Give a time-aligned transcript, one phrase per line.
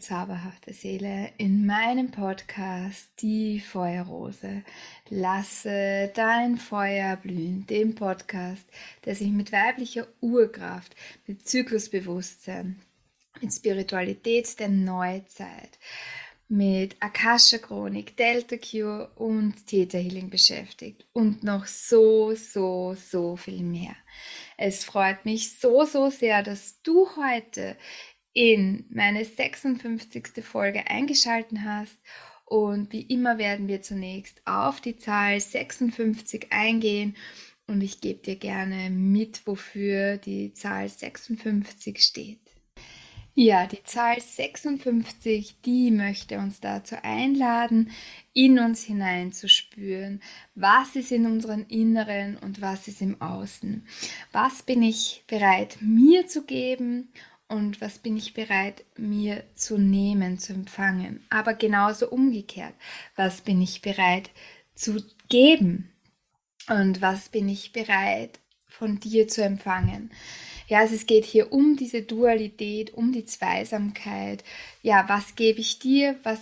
[0.00, 4.62] zauberhafte Seele, in meinem Podcast Die Feuerrose.
[5.08, 8.64] Lasse dein Feuer blühen, dem Podcast,
[9.04, 10.94] der sich mit weiblicher Urkraft,
[11.26, 12.80] mit Zyklusbewusstsein,
[13.40, 15.78] mit Spiritualität der Neuzeit,
[16.48, 23.62] mit Akasha Chronik, Delta Cure und Theta Healing beschäftigt und noch so, so, so viel
[23.62, 23.96] mehr.
[24.56, 27.76] Es freut mich so, so sehr, dass du heute
[28.36, 30.44] in meine 56.
[30.44, 31.96] Folge eingeschalten hast
[32.44, 37.16] und wie immer werden wir zunächst auf die Zahl 56 eingehen
[37.66, 42.40] und ich gebe dir gerne mit, wofür die Zahl 56 steht.
[43.34, 47.90] Ja, die Zahl 56, die möchte uns dazu einladen,
[48.34, 50.22] in uns hineinzuspüren,
[50.54, 53.86] was ist in unserem Inneren und was ist im Außen.
[54.32, 57.08] Was bin ich bereit mir zu geben
[57.48, 61.24] und was bin ich bereit mir zu nehmen, zu empfangen.
[61.30, 62.74] Aber genauso umgekehrt,
[63.14, 64.30] was bin ich bereit
[64.74, 65.90] zu geben
[66.68, 70.10] und was bin ich bereit von dir zu empfangen.
[70.68, 74.42] Ja, also es geht hier um diese Dualität, um die Zweisamkeit.
[74.82, 76.18] Ja, was gebe ich dir?
[76.24, 76.40] Was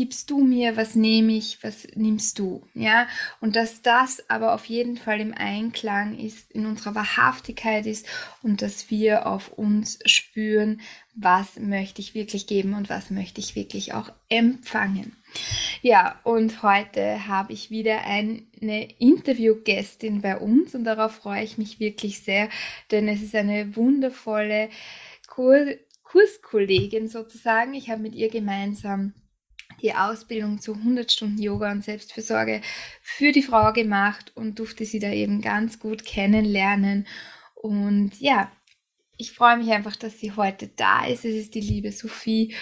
[0.00, 0.78] gibst du mir?
[0.78, 1.62] Was nehme ich?
[1.62, 2.66] Was nimmst du?
[2.72, 3.06] Ja,
[3.42, 8.06] und dass das aber auf jeden Fall im Einklang ist, in unserer Wahrhaftigkeit ist
[8.42, 10.80] und dass wir auf uns spüren,
[11.14, 15.16] was möchte ich wirklich geben und was möchte ich wirklich auch empfangen.
[15.82, 21.78] Ja, und heute habe ich wieder eine Interviewgästin bei uns und darauf freue ich mich
[21.78, 22.48] wirklich sehr,
[22.90, 24.70] denn es ist eine wundervolle
[25.28, 25.66] Kur
[26.04, 27.74] Kurskollegin sozusagen.
[27.74, 29.12] Ich habe mit ihr gemeinsam
[29.82, 32.60] die Ausbildung zu 100 Stunden Yoga und Selbstfürsorge
[33.02, 37.06] für die Frau gemacht und durfte sie da eben ganz gut kennenlernen.
[37.54, 38.50] Und ja,
[39.16, 41.24] ich freue mich einfach, dass sie heute da ist.
[41.24, 42.54] Es ist die liebe Sophie.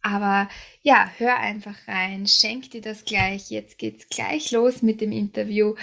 [0.00, 0.48] Aber
[0.82, 3.50] ja, hör einfach rein, schenk dir das gleich.
[3.50, 5.74] Jetzt geht's gleich los mit dem Interview.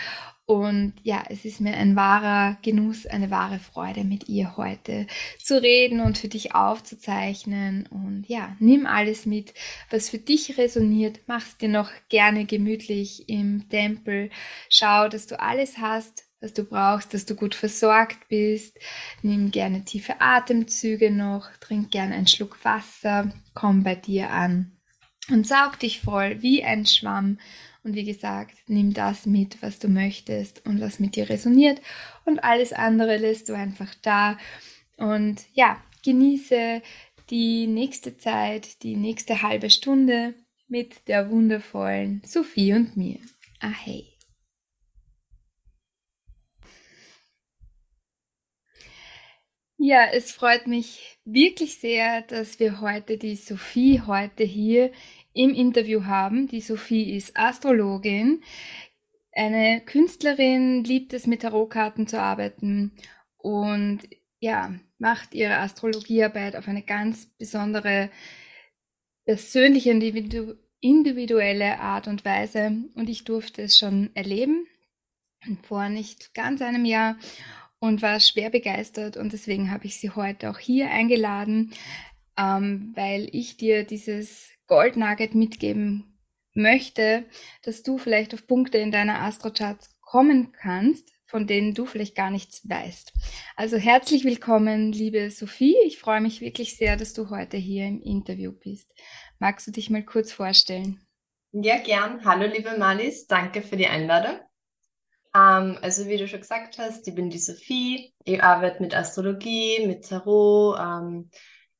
[0.45, 5.07] Und ja, es ist mir ein wahrer Genuss, eine wahre Freude, mit ihr heute
[5.41, 7.87] zu reden und für dich aufzuzeichnen.
[7.87, 9.53] Und ja, nimm alles mit,
[9.89, 11.21] was für dich resoniert.
[11.27, 14.29] Mach's dir noch gerne gemütlich im Tempel.
[14.69, 18.77] Schau, dass du alles hast, was du brauchst, dass du gut versorgt bist.
[19.21, 24.73] Nimm gerne tiefe Atemzüge noch, trink gerne einen Schluck Wasser, komm bei dir an
[25.29, 27.39] und saug dich voll wie ein Schwamm.
[27.83, 31.81] Und wie gesagt, nimm das mit, was du möchtest und was mit dir resoniert
[32.23, 34.37] und alles andere lässt du einfach da.
[34.97, 36.81] Und ja, genieße
[37.29, 40.33] die nächste Zeit, die nächste halbe Stunde
[40.67, 43.19] mit der wundervollen Sophie und mir.
[43.59, 44.13] Ah hey.
[49.77, 54.91] Ja, es freut mich wirklich sehr, dass wir heute die Sophie heute hier
[55.33, 56.47] im Interview haben.
[56.47, 58.43] Die Sophie ist Astrologin,
[59.31, 62.91] eine Künstlerin, liebt es mit Tarotkarten zu arbeiten
[63.37, 64.01] und
[64.39, 68.09] ja, macht ihre Astrologiearbeit auf eine ganz besondere,
[69.25, 72.83] persönliche und individuelle Art und Weise.
[72.93, 74.67] Und ich durfte es schon erleben,
[75.63, 77.17] vor nicht ganz einem Jahr
[77.79, 81.73] und war schwer begeistert und deswegen habe ich sie heute auch hier eingeladen,
[82.37, 86.17] ähm, weil ich dir dieses Gold Nugget mitgeben
[86.53, 87.25] möchte,
[87.63, 92.29] dass du vielleicht auf Punkte in deiner Astrochart kommen kannst, von denen du vielleicht gar
[92.29, 93.11] nichts weißt.
[93.55, 95.75] Also herzlich willkommen, liebe Sophie.
[95.85, 98.93] Ich freue mich wirklich sehr, dass du heute hier im Interview bist.
[99.39, 101.01] Magst du dich mal kurz vorstellen?
[101.51, 102.23] Ja, gern.
[102.23, 103.27] Hallo, liebe Malis.
[103.27, 104.39] Danke für die Einladung.
[105.35, 108.13] Ähm, also wie du schon gesagt hast, ich bin die Sophie.
[108.23, 111.29] Ich arbeite mit Astrologie, mit Tarot, ähm,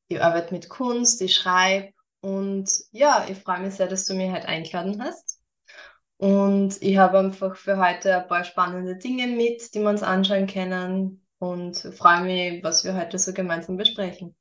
[0.07, 1.94] ich arbeite mit Kunst, ich schreibe
[2.24, 5.42] und ja, ich freue mich sehr, dass du mich heute eingeladen hast.
[6.18, 10.48] Und ich habe einfach für heute ein paar spannende Dinge mit, die wir uns anschauen
[10.48, 14.34] können und freue mich, was wir heute so gemeinsam besprechen.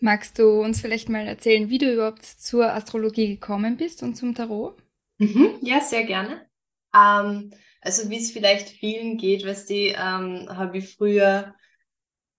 [0.00, 4.34] Magst du uns vielleicht mal erzählen, wie du überhaupt zur Astrologie gekommen bist und zum
[4.34, 4.82] Tarot?
[5.18, 6.48] Mhm, ja, sehr gerne.
[6.94, 7.50] Ähm,
[7.82, 11.54] also wie es vielleicht vielen geht, weißt du, ähm, habe ich früher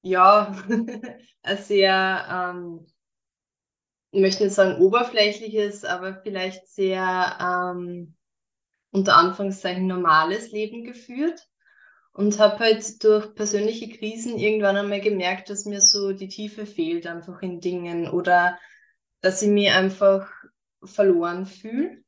[0.01, 0.55] ja
[1.59, 2.87] sehr, ähm,
[4.11, 8.15] ich möchte nicht sagen oberflächliches, aber vielleicht sehr ähm,
[8.91, 11.47] unter Anführungszeichen normales Leben geführt.
[12.13, 17.07] und habe halt durch persönliche Krisen irgendwann einmal gemerkt, dass mir so die Tiefe fehlt
[17.07, 18.59] einfach in Dingen oder
[19.21, 20.29] dass ich mich einfach
[20.83, 22.03] verloren fühle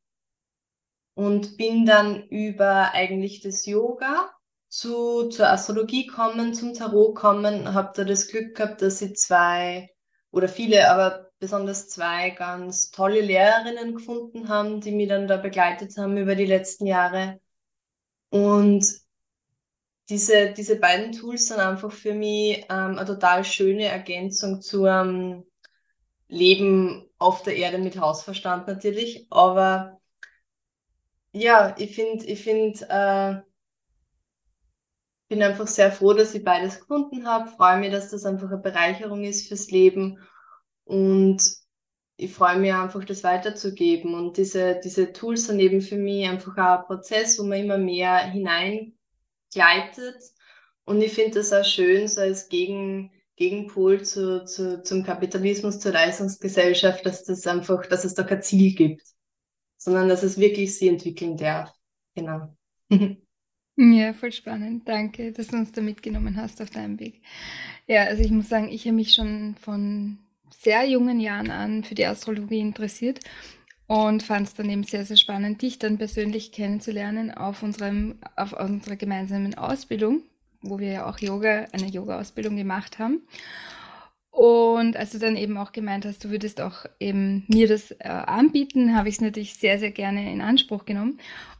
[1.15, 4.31] und bin dann über eigentlich das Yoga
[4.69, 9.89] zu, zur Astrologie kommen, zum Tarot kommen, habe da das Glück gehabt, dass ich zwei
[10.31, 15.97] oder viele, aber besonders zwei ganz tolle Lehrerinnen gefunden haben, die mich dann da begleitet
[15.97, 17.41] haben über die letzten Jahre.
[18.29, 18.85] Und
[20.09, 25.45] diese, diese beiden Tools sind einfach für mich ähm, eine total schöne Ergänzung zum
[26.27, 29.25] Leben auf der Erde mit Hausverstand natürlich.
[29.31, 29.99] Aber
[31.33, 33.41] ja, ich finde, ich finde, äh,
[35.27, 37.49] bin einfach sehr froh, dass ich beides gefunden habe.
[37.49, 40.19] Freue mich, dass das einfach eine Bereicherung ist fürs Leben.
[40.85, 41.41] Und
[42.17, 44.13] ich freue mich einfach, das weiterzugeben.
[44.13, 47.77] Und diese, diese Tools sind eben für mich einfach auch ein Prozess, wo man immer
[47.77, 48.95] mehr hineingleitet.
[50.85, 55.93] Und ich finde das auch schön, so als Gegen, Gegenpol zu, zu, zum Kapitalismus, zur
[55.93, 59.03] Leistungsgesellschaft, dass das einfach, dass es da kein Ziel gibt,
[59.77, 61.73] sondern dass es wirklich sie entwickeln darf.
[62.15, 62.55] Genau.
[63.77, 64.87] Ja, voll spannend.
[64.87, 67.21] Danke, dass du uns da mitgenommen hast auf deinem Weg.
[67.87, 70.19] Ja, also ich muss sagen, ich habe mich schon von
[70.53, 73.19] sehr jungen Jahren an für die Astrologie interessiert
[73.87, 78.53] und fand es dann eben sehr, sehr spannend, dich dann persönlich kennenzulernen auf, unserem, auf
[78.53, 80.21] unserer gemeinsamen Ausbildung,
[80.61, 83.21] wo wir ja auch Yoga, eine Yoga-Ausbildung gemacht haben.
[84.31, 88.07] Und als du dann eben auch gemeint hast, du würdest auch eben mir das äh,
[88.07, 91.19] anbieten, habe ich es natürlich sehr, sehr gerne in Anspruch genommen.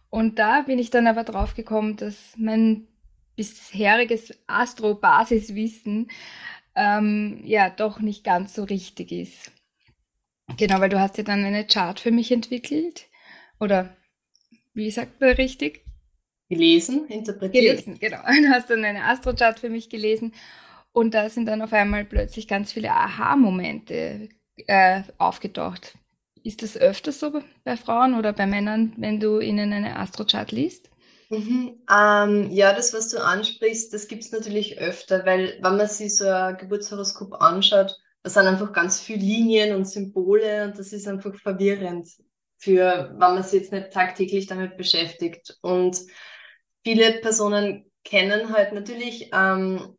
[0.09, 2.87] Und da bin ich dann aber drauf gekommen, dass mein
[3.35, 6.09] bisheriges Astro-Basiswissen
[6.75, 9.51] ähm, ja doch nicht ganz so richtig ist.
[10.57, 13.07] Genau, weil du hast ja dann eine Chart für mich entwickelt.
[13.59, 13.95] Oder
[14.73, 15.85] wie sagt man richtig?
[16.49, 17.63] Gelesen, interpretiert.
[17.63, 18.17] Gelesen, genau.
[18.25, 20.33] Du hast dann eine Astro-Chart für mich gelesen.
[20.91, 24.29] Und da sind dann auf einmal plötzlich ganz viele Aha-Momente
[24.67, 25.97] äh, aufgetaucht.
[26.43, 30.90] Ist das öfters so bei Frauen oder bei Männern, wenn du ihnen eine Astro-Chart liest?
[31.31, 31.81] Mhm.
[31.89, 36.17] Ähm, ja, das, was du ansprichst, das gibt es natürlich öfter, weil wenn man sich
[36.17, 41.07] so ein Geburtshoroskop anschaut, da sind einfach ganz viele Linien und Symbole und das ist
[41.07, 42.09] einfach verwirrend
[42.57, 45.57] für, wenn man sich jetzt nicht tagtäglich damit beschäftigt.
[45.61, 46.01] Und
[46.83, 49.95] viele Personen kennen halt natürlich ähm,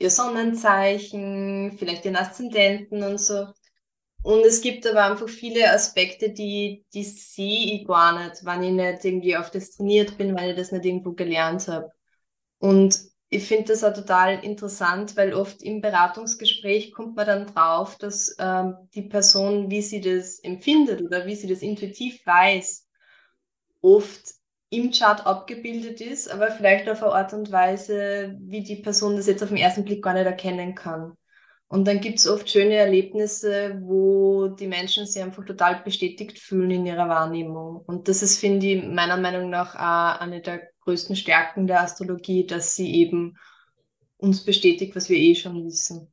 [0.00, 3.46] ihr Sonnenzeichen, vielleicht ihren Aszendenten und so.
[4.22, 8.72] Und es gibt aber einfach viele Aspekte, die, die sehe ich gar nicht, wenn ich
[8.72, 11.90] nicht irgendwie auf das trainiert bin, weil ich das nicht irgendwo gelernt habe.
[12.58, 17.96] Und ich finde das auch total interessant, weil oft im Beratungsgespräch kommt man dann drauf,
[17.98, 22.86] dass ähm, die Person, wie sie das empfindet oder wie sie das intuitiv weiß,
[23.80, 24.34] oft
[24.70, 29.26] im Chart abgebildet ist, aber vielleicht auf eine Art und Weise, wie die Person das
[29.26, 31.16] jetzt auf den ersten Blick gar nicht erkennen kann.
[31.72, 36.70] Und dann gibt es oft schöne Erlebnisse, wo die Menschen sich einfach total bestätigt fühlen
[36.70, 37.82] in ihrer Wahrnehmung.
[37.86, 42.46] Und das ist, finde ich, meiner Meinung nach auch eine der größten Stärken der Astrologie,
[42.46, 43.38] dass sie eben
[44.18, 46.08] uns bestätigt, was wir eh schon wissen.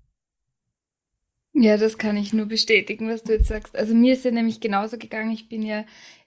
[1.52, 3.76] Ja, das kann ich nur bestätigen, was du jetzt sagst.
[3.76, 5.34] Also mir ist ja nämlich genauso gegangen.
[5.34, 5.84] Ich bin ja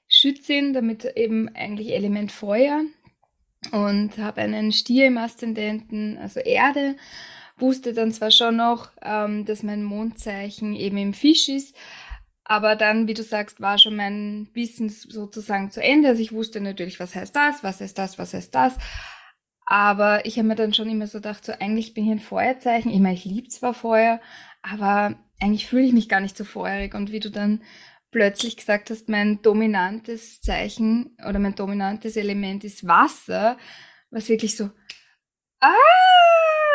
[0.09, 2.83] Schützin, damit eben eigentlich Element Feuer
[3.71, 6.97] und habe einen Stier im Aszendenten, also Erde
[7.63, 11.75] wusste dann zwar schon noch, ähm, dass mein Mondzeichen eben im Fisch ist,
[12.45, 16.09] aber dann, wie du sagst, war schon mein Wissen sozusagen zu Ende.
[16.09, 18.77] Also ich wusste natürlich, was heißt das, was heißt das, was heißt das.
[19.65, 22.91] Aber ich habe mir dann schon immer so gedacht, so eigentlich bin ich ein Feuerzeichen.
[22.91, 24.21] Ich meine, ich liebe zwar Feuer,
[24.61, 26.95] aber eigentlich fühle ich mich gar nicht so feurig.
[26.95, 27.63] Und wie du dann
[28.11, 33.57] plötzlich gesagt hast, mein dominantes Zeichen oder mein dominantes Element ist Wasser,
[34.11, 34.69] was wirklich so,
[35.61, 35.73] ah,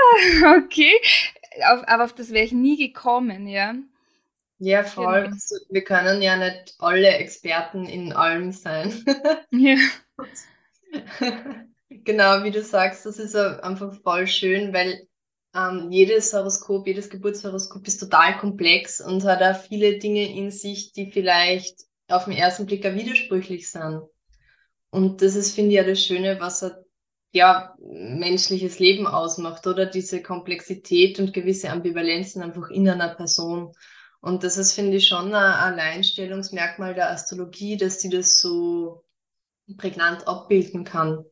[0.57, 0.93] okay.
[1.71, 3.75] Auf, aber auf das wäre ich nie gekommen, ja.
[4.59, 5.23] Ja, voll.
[5.23, 5.33] Genau.
[5.33, 8.93] Also, wir können ja nicht alle Experten in allem sein.
[9.51, 9.77] ja.
[11.89, 15.07] genau, wie du sagst, das ist einfach voll schön, weil
[15.55, 20.91] ähm, jedes Horoskop, jedes Geburtshoroskop ist total komplex und hat auch viele Dinge in sich,
[20.91, 24.01] die vielleicht auf den ersten Blick auch widersprüchlich sind.
[24.89, 26.83] Und das ist, finde ich, ja das Schöne, was er
[27.31, 29.85] ja, menschliches Leben ausmacht, oder?
[29.85, 33.73] Diese Komplexität und gewisse Ambivalenzen einfach in einer Person.
[34.21, 39.03] Und das ist, finde ich, schon ein Alleinstellungsmerkmal der Astrologie, dass sie das so
[39.77, 41.25] prägnant abbilden kann.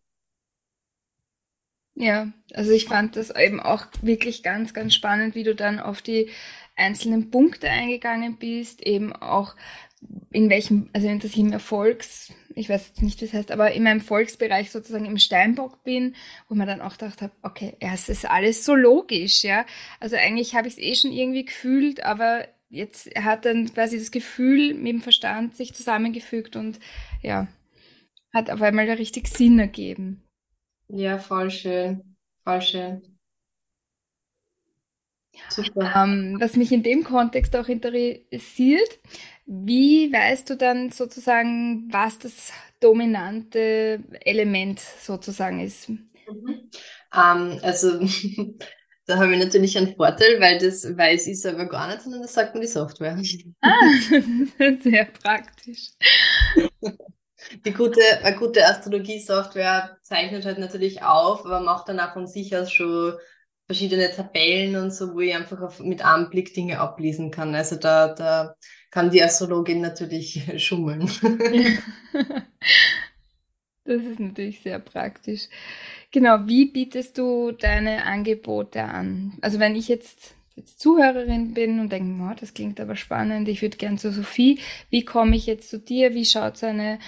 [1.96, 6.02] Ja, also ich fand das eben auch wirklich ganz, ganz spannend, wie du dann auf
[6.02, 6.30] die
[6.76, 9.56] einzelnen Punkte eingegangen bist, eben auch
[10.32, 13.72] in welchem, also in das im Erfolgs, ich weiß jetzt nicht, wie es heißt, aber
[13.74, 16.16] in meinem Volksbereich sozusagen im Steinbock bin,
[16.48, 19.66] wo man dann auch gedacht habe, okay, ja, es ist alles so logisch, ja.
[20.00, 24.12] Also eigentlich habe ich es eh schon irgendwie gefühlt, aber jetzt hat dann quasi das
[24.12, 26.80] Gefühl mit dem Verstand sich zusammengefügt und
[27.22, 27.48] ja,
[28.34, 30.24] hat auf einmal richtig Sinn ergeben.
[30.88, 32.16] Ja, voll schön.
[32.44, 33.02] Voll schön.
[35.50, 35.94] Super.
[35.96, 39.00] Ähm, was mich in dem Kontext auch interessiert,
[39.46, 45.90] wie weißt du dann sozusagen, was das dominante Element sozusagen ist?
[45.90, 46.70] Mhm.
[47.14, 48.00] Ähm, also
[49.06, 52.34] da habe ich natürlich einen Vorteil, weil das weiß ich selber gar nicht, sondern das
[52.34, 53.18] sagt mir die Software.
[53.62, 53.80] Ah,
[54.82, 55.92] sehr praktisch.
[57.64, 62.56] Die gute, eine gute Astrologie-Software zeichnet halt natürlich auf, aber macht dann auch von sich
[62.56, 63.14] aus schon
[63.68, 67.56] verschiedene Tabellen und so, wo ich einfach auf, mit einem Blick Dinge ablesen kann.
[67.56, 68.56] Also da, da
[68.92, 71.10] kann die Astrologin natürlich schummeln.
[73.84, 75.48] das ist natürlich sehr praktisch.
[76.12, 79.34] Genau, wie bietest du deine Angebote an?
[79.42, 83.62] Also wenn ich jetzt, jetzt Zuhörerin bin und denke, oh, das klingt aber spannend, ich
[83.62, 84.60] würde gern zu Sophie,
[84.92, 86.14] wie komme ich jetzt zu dir?
[86.14, 87.00] Wie schaut so eine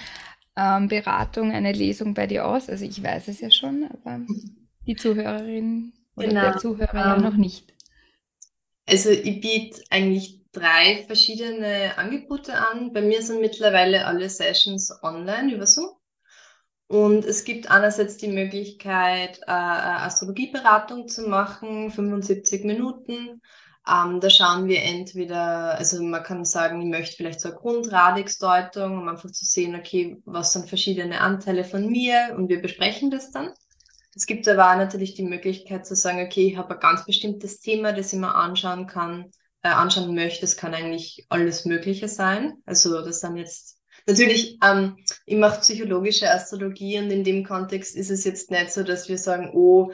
[0.56, 2.68] ähm, Beratung, eine Lesung bei dir aus?
[2.68, 4.20] Also ich weiß es ja schon, aber
[4.86, 6.42] die Zuhörerin oder genau.
[6.42, 7.72] der Zuhörer ja ähm, noch nicht.
[8.86, 12.92] Also ich biete eigentlich drei verschiedene Angebote an.
[12.92, 15.90] Bei mir sind mittlerweile alle Sessions online über Zoom.
[16.86, 23.42] Und es gibt einerseits die Möglichkeit, äh, Astrologieberatung zu machen, 75 Minuten.
[23.86, 28.98] Ähm, da schauen wir entweder, also man kann sagen, ich möchte vielleicht so eine Grundradixdeutung,
[28.98, 33.30] um einfach zu sehen, okay, was sind verschiedene Anteile von mir und wir besprechen das
[33.32, 33.52] dann.
[34.18, 37.60] Es gibt aber auch natürlich die Möglichkeit zu sagen, okay, ich habe ein ganz bestimmtes
[37.60, 39.30] Thema, das ich mir anschauen kann,
[39.62, 40.44] äh, anschauen möchte.
[40.44, 42.54] Es kann eigentlich alles Mögliche sein.
[42.66, 48.10] Also das sind jetzt natürlich, ähm, ich mache psychologische Astrologie und in dem Kontext ist
[48.10, 49.92] es jetzt nicht so, dass wir sagen, oh,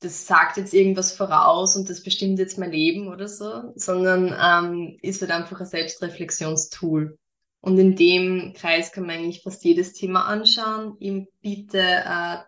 [0.00, 4.96] das sagt jetzt irgendwas voraus und das bestimmt jetzt mein Leben oder so, sondern ähm,
[5.02, 7.18] ist halt einfach ein Selbstreflexionstool.
[7.60, 10.96] Und in dem Kreis kann man eigentlich fast jedes Thema anschauen.
[11.00, 12.38] Ich biete äh,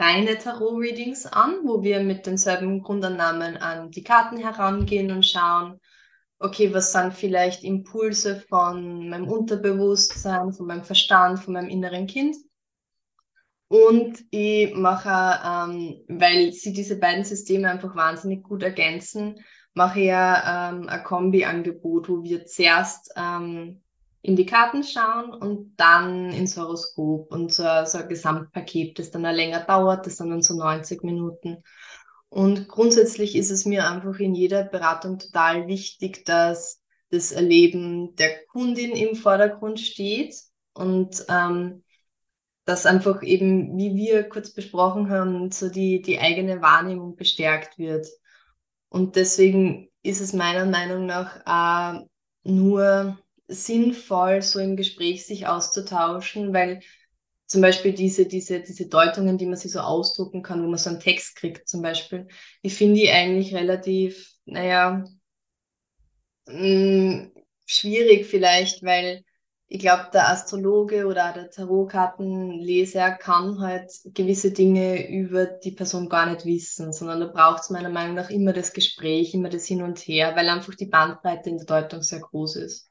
[0.00, 5.78] reine Tarot-Readings an, wo wir mit denselben Grundannahmen an die Karten herangehen und schauen,
[6.38, 12.36] okay, was sind vielleicht Impulse von meinem Unterbewusstsein, von meinem Verstand, von meinem inneren Kind.
[13.68, 20.06] Und ich mache, ähm, weil sie diese beiden Systeme einfach wahnsinnig gut ergänzen, mache ich
[20.06, 23.82] ja ähm, ein Kombi-Angebot, wo wir zuerst ähm,
[24.22, 29.22] in die Karten schauen und dann ins Horoskop und so, so ein Gesamtpaket, das dann
[29.22, 31.62] länger dauert, das sind dann so 90 Minuten.
[32.28, 38.46] Und grundsätzlich ist es mir einfach in jeder Beratung total wichtig, dass das Erleben der
[38.46, 40.34] Kundin im Vordergrund steht
[40.74, 41.82] und ähm,
[42.66, 48.06] dass einfach eben, wie wir kurz besprochen haben, so die, die eigene Wahrnehmung bestärkt wird.
[48.88, 52.04] Und deswegen ist es meiner Meinung nach äh,
[52.44, 53.18] nur
[53.50, 56.80] sinnvoll, so im Gespräch sich auszutauschen, weil
[57.46, 60.90] zum Beispiel diese, diese, diese Deutungen, die man sich so ausdrucken kann, wo man so
[60.90, 62.28] einen Text kriegt zum Beispiel,
[62.64, 65.04] die finde ich eigentlich relativ, naja,
[66.46, 67.32] mh, mm,
[67.66, 69.24] schwierig vielleicht, weil
[69.72, 76.26] ich glaube, der Astrologe oder der Tarotkartenleser kann halt gewisse Dinge über die Person gar
[76.26, 79.82] nicht wissen, sondern da braucht es meiner Meinung nach immer das Gespräch, immer das Hin
[79.82, 82.89] und Her, weil einfach die Bandbreite in der Deutung sehr groß ist.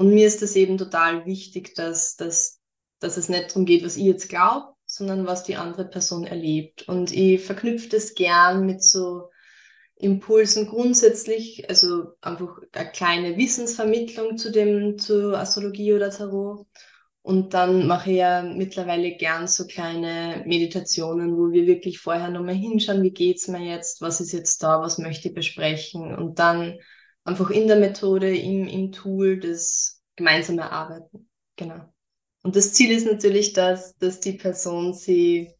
[0.00, 2.58] Und mir ist es eben total wichtig, dass, dass,
[3.00, 6.88] dass es nicht darum geht, was ich jetzt glaube, sondern was die andere Person erlebt.
[6.88, 9.28] Und ich verknüpfe das gern mit so
[9.96, 16.66] Impulsen grundsätzlich, also einfach eine kleine Wissensvermittlung zu dem, zu Astrologie oder Tarot.
[17.20, 22.54] Und dann mache ich ja mittlerweile gern so kleine Meditationen, wo wir wirklich vorher nochmal
[22.54, 26.16] hinschauen, wie geht's mir jetzt, was ist jetzt da, was möchte ich besprechen.
[26.16, 26.78] Und dann
[27.30, 31.28] einfach in der Methode, im, im Tool das gemeinsam erarbeiten.
[31.56, 31.80] Genau.
[32.42, 35.50] Und das Ziel ist natürlich, dass, dass die Person sie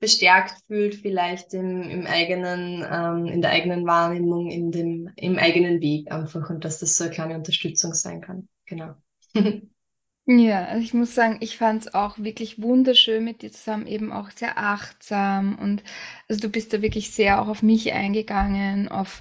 [0.00, 5.80] bestärkt fühlt, vielleicht im, im eigenen, ähm, in der eigenen Wahrnehmung, in dem, im eigenen
[5.80, 8.48] Weg einfach und dass das so eine kleine Unterstützung sein kann.
[8.66, 8.94] Genau.
[10.26, 14.10] Ja, also ich muss sagen, ich fand es auch wirklich wunderschön mit dir zusammen, eben
[14.10, 15.82] auch sehr achtsam und
[16.28, 19.20] also du bist da wirklich sehr auch auf mich eingegangen, auf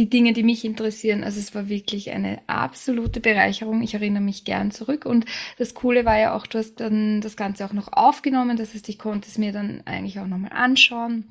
[0.00, 1.22] die Dinge, die mich interessieren.
[1.22, 3.82] Also es war wirklich eine absolute Bereicherung.
[3.82, 5.04] Ich erinnere mich gern zurück.
[5.04, 5.26] Und
[5.58, 8.56] das Coole war ja auch, du hast dann das Ganze auch noch aufgenommen.
[8.56, 11.30] Das heißt, ich konnte es mir dann eigentlich auch nochmal anschauen,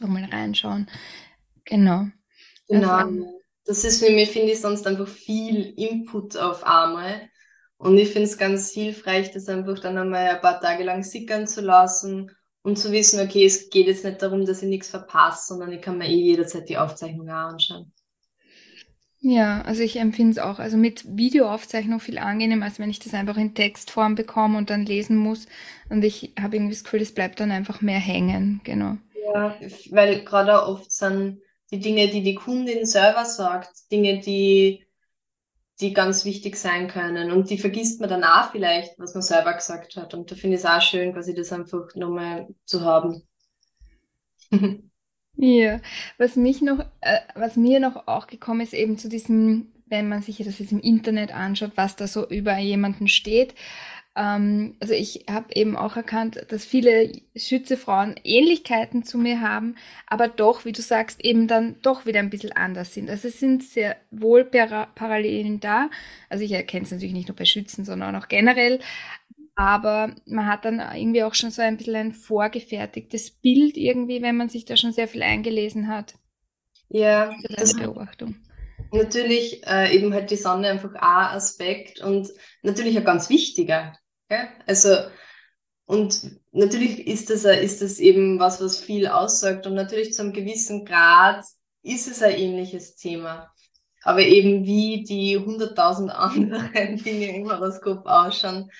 [0.00, 0.88] nochmal reinschauen.
[1.66, 2.06] Genau.
[2.66, 2.88] Genau.
[2.88, 7.28] Also, das ist für mich, finde ich, sonst einfach viel Input auf einmal.
[7.76, 11.46] Und ich finde es ganz hilfreich, das einfach dann einmal ein paar Tage lang sickern
[11.46, 12.30] zu lassen
[12.62, 15.82] und zu wissen, okay, es geht jetzt nicht darum, dass ich nichts verpasse, sondern ich
[15.82, 17.92] kann mir eh jederzeit die Aufzeichnung auch anschauen.
[19.20, 23.14] Ja, also ich empfinde es auch, also mit Videoaufzeichnung viel angenehmer, als wenn ich das
[23.14, 25.46] einfach in Textform bekomme und dann lesen muss.
[25.88, 28.96] Und ich habe irgendwie das Gefühl, es bleibt dann einfach mehr hängen, genau.
[29.34, 29.56] Ja,
[29.90, 31.40] weil gerade oft sind
[31.72, 34.86] die Dinge, die die Kundin selber sagt, Dinge, die
[35.80, 37.30] die ganz wichtig sein können.
[37.30, 40.12] Und die vergisst man danach vielleicht, was man selber gesagt hat.
[40.14, 43.22] Und da finde ich es auch schön, quasi das einfach nochmal zu haben.
[45.38, 45.80] ja,
[46.18, 50.20] was mich noch, äh, was mir noch auch gekommen ist, eben zu diesem, wenn man
[50.20, 53.54] sich das jetzt im Internet anschaut, was da so über jemanden steht,
[54.18, 59.76] ähm, also ich habe eben auch erkannt, dass viele Schützefrauen Ähnlichkeiten zu mir haben,
[60.08, 63.08] aber doch, wie du sagst, eben dann doch wieder ein bisschen anders sind.
[63.08, 65.88] Also es sind sehr wohl Para Parallelen da.
[66.28, 68.80] Also ich erkenne es natürlich nicht nur bei Schützen, sondern auch generell.
[69.58, 74.36] Aber man hat dann irgendwie auch schon so ein bisschen ein vorgefertigtes Bild irgendwie, wenn
[74.36, 76.14] man sich da schon sehr viel eingelesen hat.
[76.90, 78.36] Ja, das ist eine Beobachtung.
[78.92, 82.28] Natürlich äh, eben halt die Sonne einfach ein Aspekt und
[82.62, 83.98] natürlich ein ganz wichtiger.
[84.30, 84.48] Ja?
[84.68, 84.94] Also,
[85.86, 89.66] und natürlich ist das, ist das eben was, was viel aussagt.
[89.66, 91.44] Und natürlich zu einem gewissen Grad
[91.82, 93.52] ist es ein ähnliches Thema.
[94.04, 98.70] Aber eben wie die hunderttausend anderen Dinge im Horoskop ausschauen,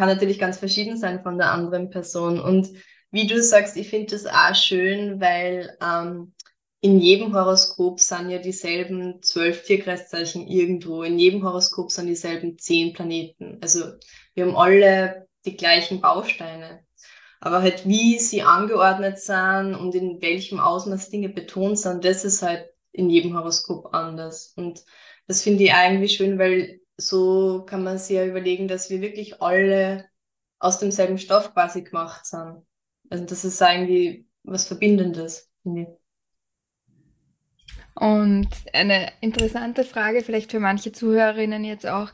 [0.00, 2.40] kann natürlich ganz verschieden sein von der anderen Person.
[2.40, 2.70] Und
[3.10, 6.32] wie du sagst, ich finde das auch schön, weil ähm,
[6.80, 11.02] in jedem Horoskop sind ja dieselben zwölf Tierkreiszeichen irgendwo.
[11.02, 13.58] In jedem Horoskop sind dieselben zehn Planeten.
[13.60, 13.92] Also
[14.32, 16.82] wir haben alle die gleichen Bausteine.
[17.40, 22.40] Aber halt, wie sie angeordnet sind und in welchem Ausmaß Dinge betont sind, das ist
[22.40, 24.54] halt in jedem Horoskop anders.
[24.56, 24.82] Und
[25.26, 29.42] das finde ich eigentlich schön, weil so kann man sich ja überlegen, dass wir wirklich
[29.42, 30.08] alle
[30.58, 32.62] aus demselben Stoff quasi gemacht sind.
[33.10, 35.88] Also das ist irgendwie was Verbindendes, finde ich.
[37.94, 42.10] Und eine interessante Frage vielleicht für manche Zuhörerinnen jetzt auch.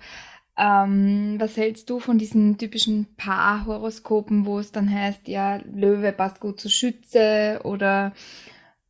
[0.59, 6.41] Ähm, was hältst du von diesen typischen Paarhoroskopen, wo es dann heißt, ja, Löwe passt
[6.41, 8.15] gut zu Schütze oder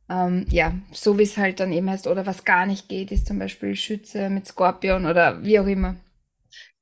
[0.09, 3.27] ähm, ja, so wie es halt dann eben heißt, oder was gar nicht geht, ist
[3.27, 5.95] zum Beispiel Schütze mit Skorpion oder wie auch immer.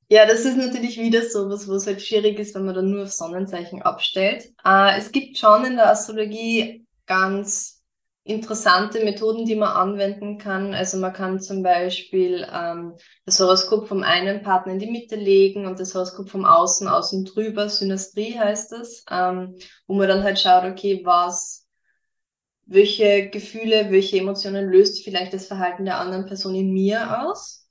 [0.07, 3.03] Ja, das ist natürlich wieder so was, was halt schwierig ist, wenn man dann nur
[3.03, 4.45] auf Sonnenzeichen abstellt.
[4.63, 7.75] Äh, es gibt schon in der Astrologie ganz
[8.23, 10.73] interessante Methoden, die man anwenden kann.
[10.73, 12.93] Also man kann zum Beispiel ähm,
[13.25, 17.25] das Horoskop vom einen Partner in die Mitte legen und das Horoskop vom Außen außen
[17.25, 19.55] drüber, Synastrie heißt das, ähm,
[19.87, 21.64] wo man dann halt schaut, okay, was,
[22.65, 27.67] welche Gefühle, welche Emotionen löst vielleicht das Verhalten der anderen Person in mir aus.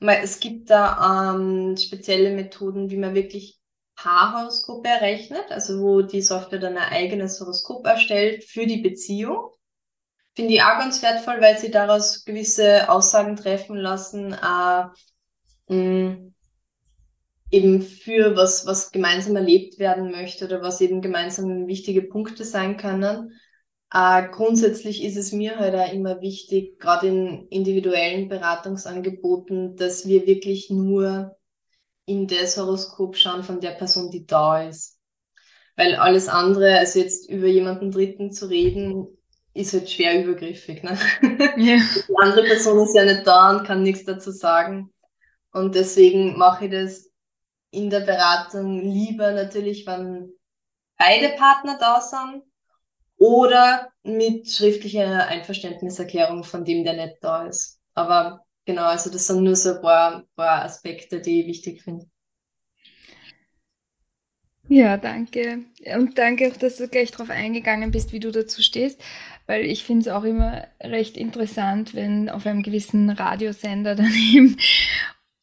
[0.00, 3.58] Es gibt da ähm, spezielle Methoden, wie man wirklich
[3.96, 9.50] Paarhoroskope errechnet, also wo die Software dann ein eigenes Horoskop erstellt für die Beziehung
[10.34, 14.84] finde ich auch ganz wertvoll, weil sie daraus gewisse Aussagen treffen lassen, äh,
[15.68, 16.30] mh,
[17.50, 22.76] eben für was, was gemeinsam erlebt werden möchte oder was eben gemeinsam wichtige Punkte sein
[22.76, 23.32] können.
[23.92, 30.26] Äh, grundsätzlich ist es mir halt auch immer wichtig, gerade in individuellen Beratungsangeboten, dass wir
[30.26, 31.36] wirklich nur
[32.04, 34.98] in das Horoskop schauen von der Person, die da ist.
[35.76, 39.06] Weil alles andere, also jetzt über jemanden Dritten zu reden,
[39.54, 40.82] ist halt schwer übergriffig.
[40.82, 40.98] Ne?
[41.56, 41.76] Ja.
[41.76, 44.92] Die andere Person ist ja nicht da und kann nichts dazu sagen.
[45.52, 47.10] Und deswegen mache ich das
[47.70, 50.32] in der Beratung lieber natürlich, wenn
[50.96, 52.42] beide Partner da sind
[53.18, 57.80] oder mit schriftlicher Einverständniserklärung von dem, der nicht da ist.
[57.94, 62.06] Aber genau, also das sind nur so ein paar, paar Aspekte, die ich wichtig finde.
[64.70, 65.64] Ja, danke.
[65.96, 69.00] Und danke auch, dass du gleich darauf eingegangen bist, wie du dazu stehst,
[69.46, 74.58] weil ich finde es auch immer recht interessant, wenn auf einem gewissen Radiosender dann eben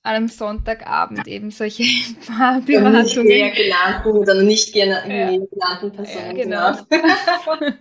[0.05, 1.83] an einem Sonntagabend eben solche
[2.27, 3.01] Beratungen.
[3.01, 5.29] Nicht mehr genannten oder nicht gerne ja.
[5.31, 6.37] genannten Personen.
[6.37, 6.77] Ja, genau.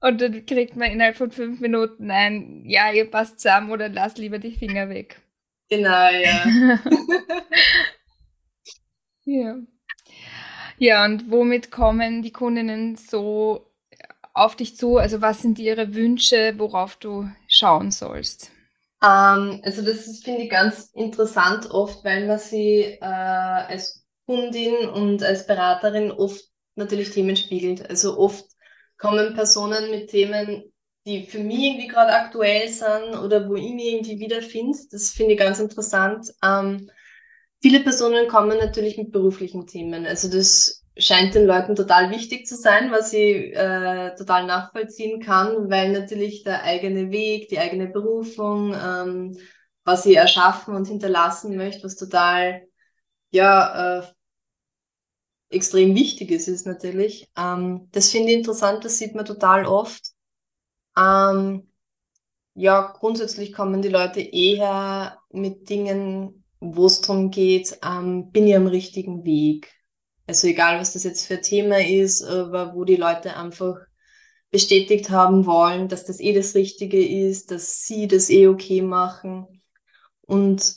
[0.00, 4.18] Und dann kriegt man innerhalb von fünf Minuten ein, ja, ihr passt zusammen oder lasst
[4.18, 5.20] lieber die Finger weg.
[5.68, 6.78] Genau, ja.
[9.24, 9.56] ja.
[10.78, 13.70] Ja, und womit kommen die Kundinnen so
[14.34, 14.98] auf dich zu?
[14.98, 18.50] Also was sind ihre Wünsche, worauf du schauen sollst?
[19.02, 25.22] Ähm, also das finde ich ganz interessant oft, weil man sie äh, als Kundin und
[25.22, 26.44] als Beraterin oft
[26.76, 27.88] natürlich Themen spiegelt.
[27.88, 28.46] Also oft
[28.98, 30.72] kommen Personen mit Themen,
[31.04, 34.78] die für mich irgendwie gerade aktuell sind oder wo ich mich irgendwie wiederfinde.
[34.92, 36.32] Das finde ich ganz interessant.
[36.44, 36.88] Ähm,
[37.60, 40.06] viele Personen kommen natürlich mit beruflichen Themen.
[40.06, 45.70] Also das scheint den Leuten total wichtig zu sein, was ich äh, total nachvollziehen kann,
[45.70, 49.38] weil natürlich der eigene Weg, die eigene Berufung, ähm,
[49.84, 52.66] was ich erschaffen und hinterlassen möchte, was total
[53.30, 54.06] ja äh,
[55.50, 57.28] extrem wichtig ist, ist natürlich.
[57.36, 60.12] Ähm, das finde ich interessant, das sieht man total oft.
[60.96, 61.68] Ähm,
[62.54, 68.56] ja, grundsätzlich kommen die Leute eher mit Dingen, wo es darum geht, ähm, bin ich
[68.56, 69.72] am richtigen Weg.
[70.26, 73.76] Also egal, was das jetzt für ein Thema ist, aber wo die Leute einfach
[74.50, 79.62] bestätigt haben wollen, dass das eh das Richtige ist, dass sie das eh okay machen.
[80.22, 80.76] Und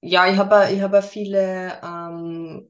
[0.00, 2.68] ja, ich habe ich hab viele ähm,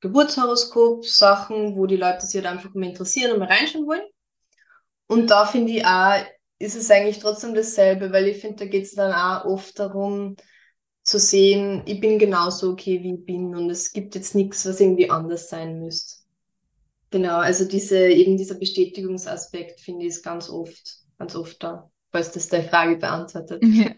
[0.00, 4.08] Geburtshoroskop-Sachen, wo die Leute sich halt einfach mal interessieren und mal reinschauen wollen.
[5.08, 6.24] Und da finde ich auch,
[6.58, 10.36] ist es eigentlich trotzdem dasselbe, weil ich finde, da geht es dann auch oft darum,
[11.06, 14.80] zu sehen, ich bin genauso okay, wie ich bin und es gibt jetzt nichts, was
[14.80, 16.24] irgendwie anders sein müsste.
[17.10, 22.48] Genau, also diese, eben dieser Bestätigungsaspekt finde ich ganz oft, ganz oft da, falls das
[22.48, 23.62] deine Frage beantwortet.
[23.74, 23.90] Ja.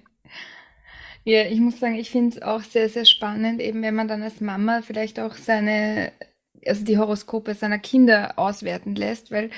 [1.25, 4.23] Ja, ich muss sagen, ich finde es auch sehr, sehr spannend, eben wenn man dann
[4.23, 6.13] als Mama vielleicht auch seine,
[6.67, 9.51] also die Horoskope seiner Kinder auswerten lässt, weil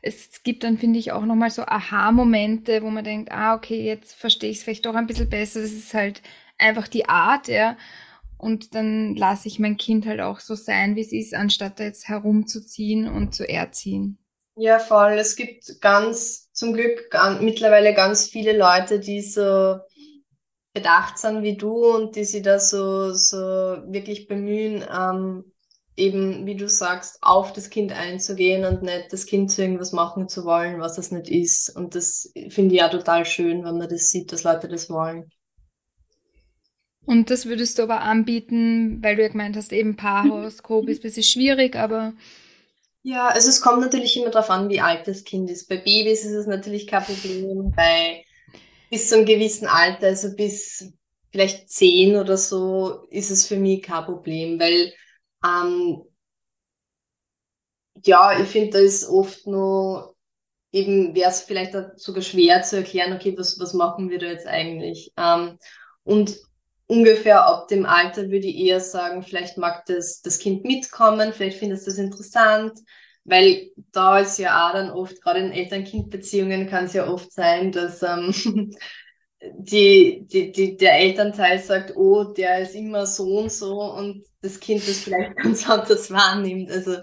[0.00, 4.14] es gibt dann, finde ich, auch nochmal so Aha-Momente, wo man denkt, ah, okay, jetzt
[4.14, 5.60] verstehe ich es vielleicht doch ein bisschen besser.
[5.60, 6.22] Das ist halt
[6.58, 7.76] einfach die Art, ja.
[8.36, 11.84] Und dann lasse ich mein Kind halt auch so sein, wie es ist, anstatt da
[11.84, 14.18] jetzt herumzuziehen und zu erziehen.
[14.56, 15.12] Ja, voll.
[15.12, 19.76] Es gibt ganz, zum Glück ganz, mittlerweile ganz viele Leute, die so
[20.72, 25.52] bedacht sind wie du und die sich da so, so wirklich bemühen, ähm,
[25.96, 30.28] eben, wie du sagst, auf das Kind einzugehen und nicht das Kind zu irgendwas machen
[30.28, 31.74] zu wollen, was es nicht ist.
[31.74, 35.30] Und das finde ich ja total schön, wenn man das sieht, dass Leute das wollen.
[37.08, 41.02] Und das würdest du aber anbieten, weil du ja gemeint hast, eben Paarhoroskop ist ein
[41.04, 42.12] bisschen schwierig, aber.
[43.02, 45.70] Ja, also es kommt natürlich immer darauf an, wie alt das Kind ist.
[45.70, 48.26] Bei Babys ist es natürlich kein Problem, bei
[48.90, 50.92] bis zu einem gewissen Alter, also bis
[51.32, 54.92] vielleicht zehn oder so, ist es für mich kein Problem, weil
[55.42, 56.02] ähm,
[58.04, 60.14] ja, ich finde, da ist oft nur
[60.72, 64.46] eben wäre es vielleicht sogar schwer zu erklären, okay, was, was machen wir da jetzt
[64.46, 65.10] eigentlich?
[65.16, 65.58] Ähm,
[66.04, 66.36] und
[66.88, 71.58] ungefähr ab dem Alter würde ich eher sagen, vielleicht mag das, das Kind mitkommen, vielleicht
[71.58, 72.72] findest du das interessant,
[73.24, 77.72] weil da ist ja auch dann oft, gerade in Eltern-Kind-Beziehungen kann es ja oft sein,
[77.72, 78.32] dass ähm,
[79.58, 84.58] die, die, die, der Elternteil sagt, oh, der ist immer so und so und das
[84.58, 86.70] Kind das vielleicht ganz anders wahrnimmt.
[86.70, 86.96] Also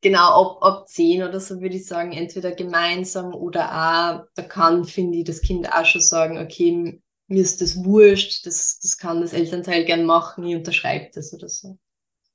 [0.00, 4.84] genau, ab, ab zehn oder so würde ich sagen, entweder gemeinsam oder auch, da kann,
[4.84, 7.00] finde ich, das Kind auch schon sagen, okay,
[7.30, 11.48] mir ist das wurscht, das, das kann das Elternteil gern machen, ich unterschreibe das oder
[11.48, 11.78] so.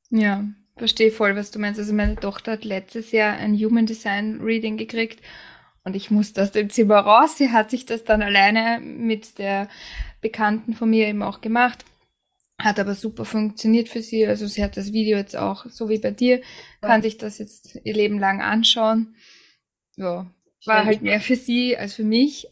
[0.10, 0.46] Ja,
[0.78, 1.80] verstehe voll, was du meinst.
[1.80, 5.22] Also meine Tochter hat letztes Jahr ein Human Design Reading gekriegt
[5.84, 7.38] und ich musste aus dem Zimmer raus.
[7.38, 9.68] Sie hat sich das dann alleine mit der
[10.22, 11.84] Bekannten von mir eben auch gemacht.
[12.58, 14.26] Hat aber super funktioniert für sie.
[14.26, 16.42] Also sie hat das Video jetzt auch, so wie bei dir,
[16.80, 19.16] kann sich das jetzt ihr Leben lang anschauen.
[19.98, 20.32] Ja,
[20.66, 22.48] war halt mehr für sie als für mich.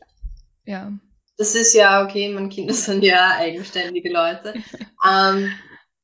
[0.66, 0.92] Ja.
[1.38, 4.54] Das ist ja okay, meine Kinder sind ja eigenständige Leute.
[5.08, 5.52] ähm,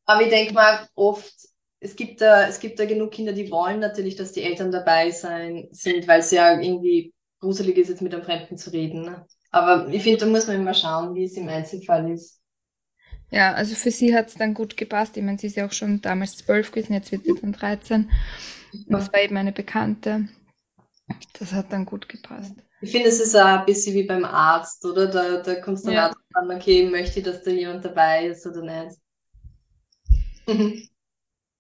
[0.06, 1.34] aber ich denke mal, oft,
[1.80, 5.12] es gibt, da, es gibt da genug Kinder, die wollen natürlich, dass die Eltern dabei
[5.12, 9.04] sein, sind, weil es ja irgendwie gruselig ist, jetzt mit einem Fremden zu reden.
[9.04, 9.26] Ne?
[9.52, 12.42] Aber ich finde, da muss man immer schauen, wie es im Einzelfall ist.
[13.32, 15.16] Ja, also für sie hat es dann gut gepasst.
[15.16, 18.10] Ich meine, sie ist ja auch schon damals zwölf gewesen, jetzt wird sie dann 13.
[18.88, 20.28] Das war eben eine Bekannte.
[21.34, 22.54] Das hat dann gut gepasst.
[22.82, 25.08] Ich finde, es ist auch ein bisschen wie beim Arzt, oder?
[25.08, 26.14] Da, da kommst du ja.
[26.34, 28.98] an, okay, möchte ich, dass da jemand dabei ist oder nicht.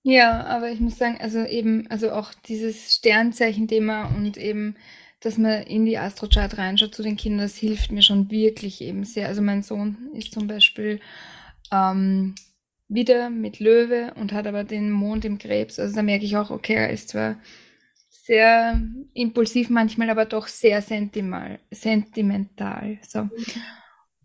[0.03, 4.75] ja, aber ich muss sagen, also eben, also auch dieses Sternzeichen-Thema und eben,
[5.19, 9.03] dass man in die Astrochart reinschaut zu den Kindern, das hilft mir schon wirklich eben
[9.03, 9.27] sehr.
[9.27, 11.01] Also mein Sohn ist zum Beispiel
[11.71, 12.35] ähm,
[12.87, 15.77] wieder mit Löwe und hat aber den Mond im Krebs.
[15.79, 17.35] Also da merke ich auch, okay, er ist zwar
[18.29, 18.79] sehr
[19.15, 21.59] impulsiv manchmal, aber doch sehr sentimental.
[21.71, 23.27] sentimental so.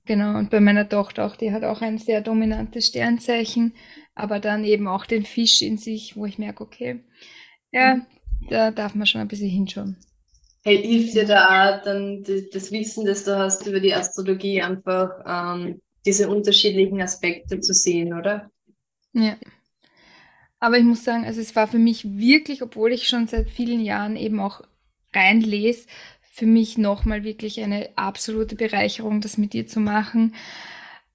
[0.05, 3.73] Genau, und bei meiner Tochter auch, die hat auch ein sehr dominantes Sternzeichen,
[4.15, 7.01] aber dann eben auch den Fisch in sich, wo ich merke, okay,
[7.73, 8.07] ja, mhm.
[8.51, 9.97] da darf man schon ein bisschen hinschauen.
[10.65, 15.13] Hey, hilft dir da auch dann das Wissen, das du hast über die Astrologie, einfach
[15.27, 18.51] ähm, diese unterschiedlichen Aspekte zu sehen, oder?
[19.15, 19.39] Ja.
[20.65, 23.81] Aber ich muss sagen, also es war für mich wirklich, obwohl ich schon seit vielen
[23.81, 24.63] Jahren eben auch
[25.15, 25.87] reinlese,
[26.33, 30.35] für mich nochmal wirklich eine absolute Bereicherung, das mit dir zu machen.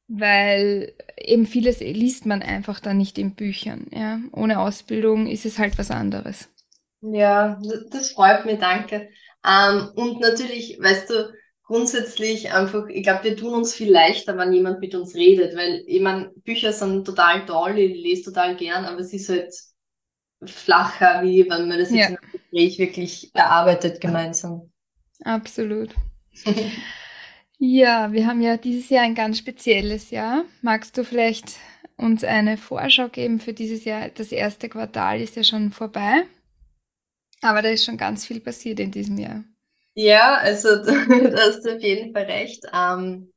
[0.07, 3.87] weil eben vieles liest man einfach dann nicht in Büchern.
[3.91, 4.19] Ja?
[4.33, 6.49] Ohne Ausbildung ist es halt was anderes.
[7.01, 9.09] Ja, das freut mich, danke.
[9.45, 11.33] Ähm, und natürlich, weißt du,
[11.69, 15.83] grundsätzlich einfach, ich glaube, wir tun uns viel leichter, wenn jemand mit uns redet, weil
[15.85, 19.53] ich meine, Bücher sind total toll, ich lese total gern, aber es ist halt
[20.43, 22.07] flacher, wie wenn man das jetzt ja.
[22.07, 24.71] in einem Gespräch wirklich erarbeitet gemeinsam.
[25.23, 25.93] Absolut.
[27.59, 30.45] ja, wir haben ja dieses Jahr ein ganz spezielles Jahr.
[30.63, 31.57] Magst du vielleicht
[31.97, 34.09] uns eine Vorschau geben für dieses Jahr?
[34.09, 36.23] Das erste Quartal ist ja schon vorbei,
[37.43, 39.43] aber da ist schon ganz viel passiert in diesem Jahr.
[40.03, 40.91] Ja, also du
[41.37, 42.63] hast auf jeden Fall recht.
[42.73, 43.31] Ähm,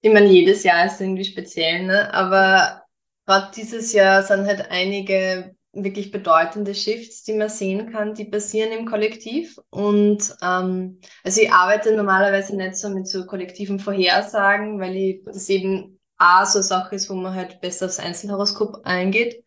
[0.00, 2.12] ich meine, jedes Jahr ist irgendwie speziell, ne?
[2.12, 2.82] aber
[3.26, 8.70] gerade dieses Jahr sind halt einige wirklich bedeutende Shifts, die man sehen kann, die passieren
[8.72, 9.58] im Kollektiv.
[9.70, 15.48] Und ähm, also ich arbeite normalerweise nicht so mit so kollektiven Vorhersagen, weil ich das
[15.48, 19.43] eben auch so eine Sache ist, wo man halt besser aufs Einzelhoroskop eingeht.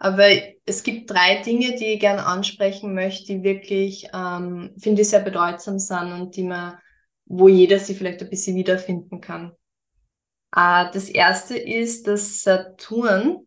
[0.00, 0.26] Aber
[0.64, 5.20] es gibt drei Dinge, die ich gerne ansprechen möchte, die wirklich, ähm, finde ich, sehr
[5.20, 6.78] bedeutsam sind und die man,
[7.26, 9.52] wo jeder sich vielleicht ein bisschen wiederfinden kann.
[10.56, 13.46] Äh, das erste ist, dass Saturn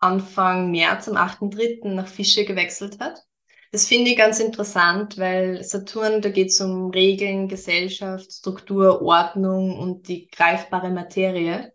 [0.00, 1.94] Anfang März, am 8.3.
[1.94, 3.22] nach Fische gewechselt hat.
[3.70, 9.78] Das finde ich ganz interessant, weil Saturn, da geht es um Regeln, Gesellschaft, Struktur, Ordnung
[9.78, 11.72] und die greifbare Materie.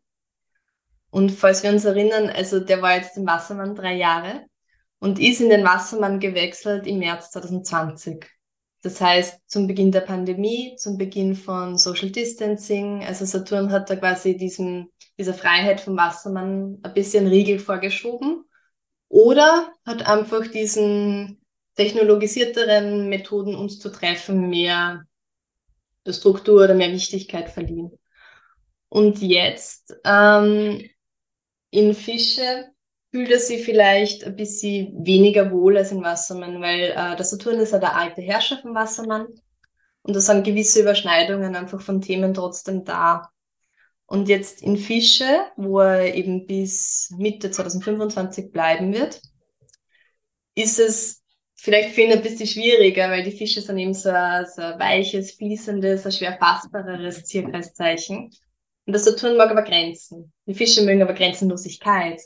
[1.15, 4.47] Und falls wir uns erinnern, also der war jetzt im Wassermann drei Jahre
[4.99, 8.25] und ist in den Wassermann gewechselt im März 2020.
[8.81, 13.95] Das heißt, zum Beginn der Pandemie, zum Beginn von Social Distancing, also Saturn hat da
[13.95, 18.43] quasi diesen, diese Freiheit vom Wassermann ein bisschen Riegel vorgeschoben
[19.07, 21.39] oder hat einfach diesen
[21.77, 25.05] technologisierteren Methoden, uns zu treffen, mehr
[26.05, 27.97] Struktur oder mehr Wichtigkeit verliehen.
[28.89, 30.89] Und jetzt ähm,
[31.75, 32.71] in Fische
[33.11, 37.59] fühlt er sich vielleicht ein bisschen weniger wohl als in Wassermann, weil äh, der Saturn
[37.59, 39.27] ist ja der alte Herrscher vom Wassermann
[40.01, 43.29] und da sind gewisse Überschneidungen einfach von Themen trotzdem da.
[44.05, 49.19] Und jetzt in Fische, wo er eben bis Mitte 2025 bleiben wird,
[50.53, 51.23] ist es
[51.55, 54.79] vielleicht für ihn ein bisschen schwieriger, weil die Fische sind eben so ein, so ein
[54.79, 58.29] weiches, fließendes, ein schwer fassbareres Tierkreiszeichen.
[58.85, 60.31] Und der Saturn mag aber Grenzen.
[60.45, 62.21] Die Fische mögen aber Grenzenlosigkeit.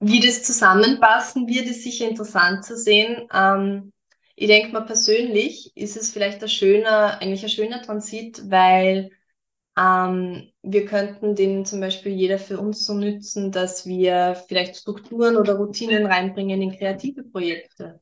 [0.00, 3.26] Wie das zusammenpassen wird, ist sicher interessant zu sehen.
[3.32, 3.92] Ähm,
[4.36, 9.10] ich denke mal persönlich ist es vielleicht ein schöner, eigentlich ein schöner Transit, weil
[9.76, 15.36] ähm, wir könnten den zum Beispiel jeder für uns so nützen, dass wir vielleicht Strukturen
[15.36, 18.00] oder Routinen reinbringen in kreative Projekte.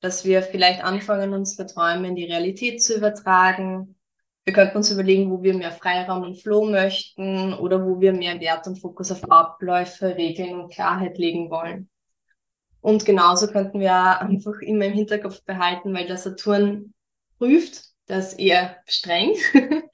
[0.00, 3.96] Dass wir vielleicht anfangen, unsere Träume in die Realität zu übertragen,
[4.50, 8.40] wir könnten uns überlegen, wo wir mehr Freiraum und Flow möchten oder wo wir mehr
[8.40, 11.88] Wert und Fokus auf Abläufe, Regeln und Klarheit legen wollen.
[12.80, 16.94] Und genauso könnten wir einfach immer im Hinterkopf behalten, weil der Saturn
[17.38, 19.36] prüft, das eher streng,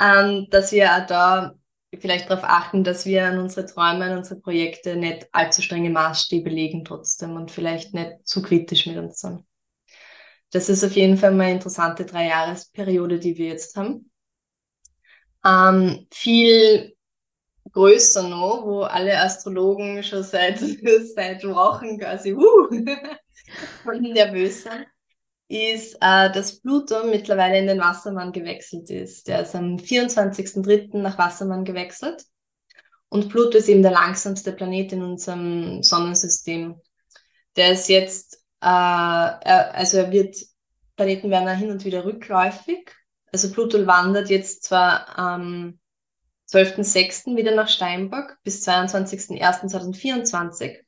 [0.00, 1.52] ähm, dass wir da
[2.00, 6.48] vielleicht darauf achten, dass wir an unsere Träume, an unsere Projekte nicht allzu strenge Maßstäbe
[6.48, 9.44] legen trotzdem und vielleicht nicht zu kritisch mit uns sind
[10.50, 14.10] das ist auf jeden Fall mal eine interessante Dreijahresperiode, die wir jetzt haben.
[15.44, 16.94] Ähm, viel
[17.72, 20.58] größer noch, wo alle Astrologen schon seit,
[21.14, 22.68] seit Wochen quasi uh,
[24.00, 24.86] nervös sind,
[25.48, 29.28] ist, äh, dass Pluto mittlerweile in den Wassermann gewechselt ist.
[29.28, 30.98] Der ist am 24.03.
[30.98, 32.24] nach Wassermann gewechselt.
[33.08, 36.80] Und Pluto ist eben der langsamste Planet in unserem Sonnensystem.
[37.56, 40.36] Der ist jetzt er, also er wird,
[40.96, 42.90] Planeten werden hin und wieder rückläufig.
[43.32, 45.78] Also Pluto wandert jetzt zwar am
[46.50, 47.36] 12.06.
[47.36, 50.78] wieder nach Steinbock bis 22.01.2024,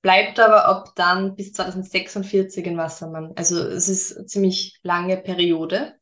[0.00, 3.32] bleibt aber ab dann bis 2046 in Wassermann.
[3.34, 5.94] Also es ist eine ziemlich lange Periode.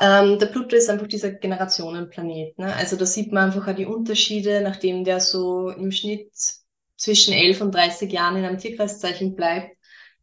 [0.00, 2.58] Ähm, der Pluto ist einfach dieser Generationenplanet.
[2.58, 2.74] Ne?
[2.74, 6.32] Also da sieht man einfach auch die Unterschiede, nachdem der so im Schnitt
[6.96, 9.75] zwischen 11 und 30 Jahren in einem Tierkreiszeichen bleibt,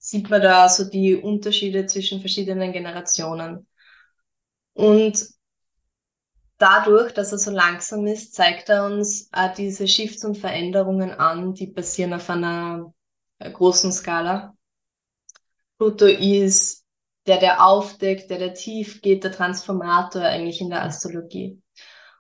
[0.06, 3.66] sieht man da so die Unterschiede zwischen verschiedenen Generationen.
[4.74, 5.26] Und
[6.58, 11.54] dadurch, dass er so langsam ist, zeigt er uns auch diese Shifts und Veränderungen an,
[11.54, 12.94] die passieren auf einer
[13.40, 14.58] äh, großen Skala.
[15.78, 16.84] Pluto ist
[17.26, 21.62] der, der aufdeckt, der, der tief geht, der Transformator eigentlich in der Astrologie.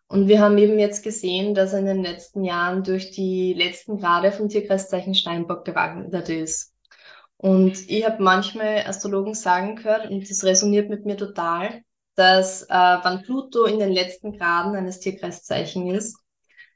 [0.08, 3.98] Und wir haben eben jetzt gesehen, dass er in den letzten Jahren durch die letzten
[3.98, 6.73] Grade vom Tierkreiszeichen Steinbock gewandert ist.
[7.43, 11.84] Und ich habe manchmal Astrologen sagen gehört, und das resoniert mit mir total,
[12.15, 16.17] dass äh, wenn Pluto in den letzten Graden eines Tierkreiszeichen ist,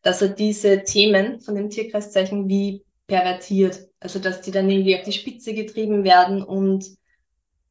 [0.04, 3.80] dass er diese Themen von dem Tierkreiszeichen wie pervertiert.
[4.02, 6.86] Also dass die dann irgendwie auf die Spitze getrieben werden und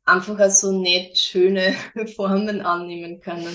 [0.07, 1.75] einfach als so nett schöne
[2.17, 3.55] Formen annehmen können.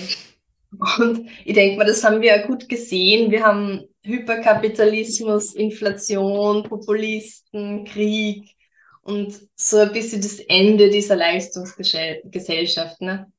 [1.00, 3.32] Und ich denke mal, das haben wir ja gut gesehen.
[3.32, 8.54] Wir haben Hyperkapitalismus, Inflation, Populisten, Krieg
[9.02, 13.00] und so ein bisschen das Ende dieser Leistungsgesellschaft.
[13.00, 13.30] Ne?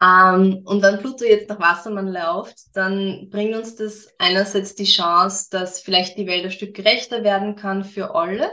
[0.00, 5.48] Ähm, und wenn Pluto jetzt nach Wassermann läuft, dann bringt uns das einerseits die Chance,
[5.50, 8.52] dass vielleicht die Welt ein Stück gerechter werden kann für alle,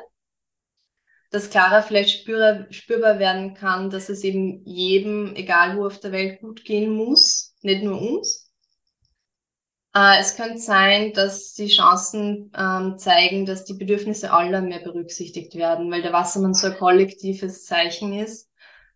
[1.30, 6.12] dass klarer vielleicht spürbar, spürbar werden kann, dass es eben jedem, egal wo auf der
[6.12, 8.45] Welt, gut gehen muss, nicht nur uns.
[9.96, 15.56] Äh, es könnte sein, dass die Chancen ähm, zeigen, dass die Bedürfnisse aller mehr berücksichtigt
[15.56, 18.50] werden, weil der Wassermann so ein kollektives Zeichen ist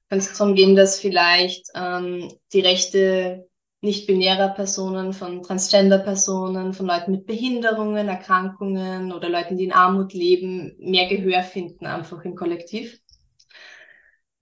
[0.10, 3.48] kann es darum gehen, dass vielleicht ähm, die Rechte
[3.82, 10.76] nicht-binärer Personen, von Transgender-Personen, von Leuten mit Behinderungen, Erkrankungen oder Leuten, die in Armut leben,
[10.80, 13.00] mehr Gehör finden, einfach im Kollektiv.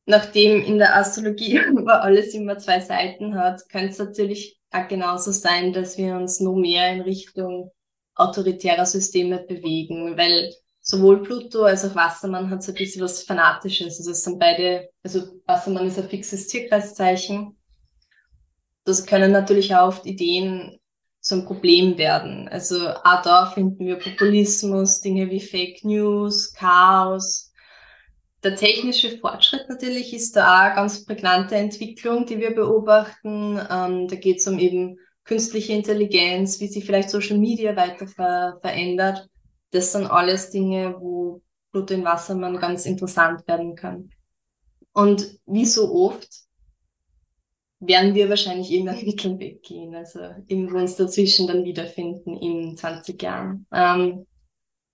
[0.06, 5.74] Nachdem in der Astrologie aber alles immer zwei Seiten hat, könnte es natürlich genauso sein,
[5.74, 7.72] dass wir uns nur mehr in Richtung
[8.16, 14.00] autoritärer Systeme bewegen, weil sowohl Pluto als auch Wassermann hat so ein bisschen was Fanatisches.
[14.00, 17.58] Also es sind beide, also Wassermann ist ein fixes Tierkreiszeichen.
[18.86, 20.80] Das können natürlich auch oft Ideen
[21.20, 22.48] zum Problem werden.
[22.48, 27.47] Also auch da finden wir Populismus, Dinge wie Fake News, Chaos.
[28.44, 33.60] Der technische Fortschritt natürlich ist da auch eine ganz prägnante Entwicklung, die wir beobachten.
[33.70, 38.60] Ähm, da geht es um eben künstliche Intelligenz, wie sich vielleicht Social Media weiter ver
[38.62, 39.28] verändert
[39.72, 44.10] das sind alles Dinge, wo Blut in Wassermann ganz interessant werden kann.
[44.94, 46.30] Und wie so oft
[47.80, 53.68] werden wir wahrscheinlich irgendeinen Mittelweg gehen, also irgendwo uns dazwischen dann wiederfinden in 20 Jahren.
[53.72, 54.26] Ähm,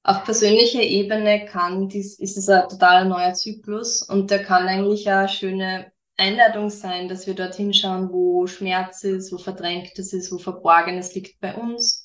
[0.04, 5.10] auf persönlicher Ebene kann dies, ist es ein totaler neuer Zyklus und der kann eigentlich
[5.10, 10.38] eine schöne Einladung sein, dass wir dorthin schauen, wo Schmerz ist, wo Verdrängtes ist, wo
[10.38, 12.04] Verborgenes liegt bei uns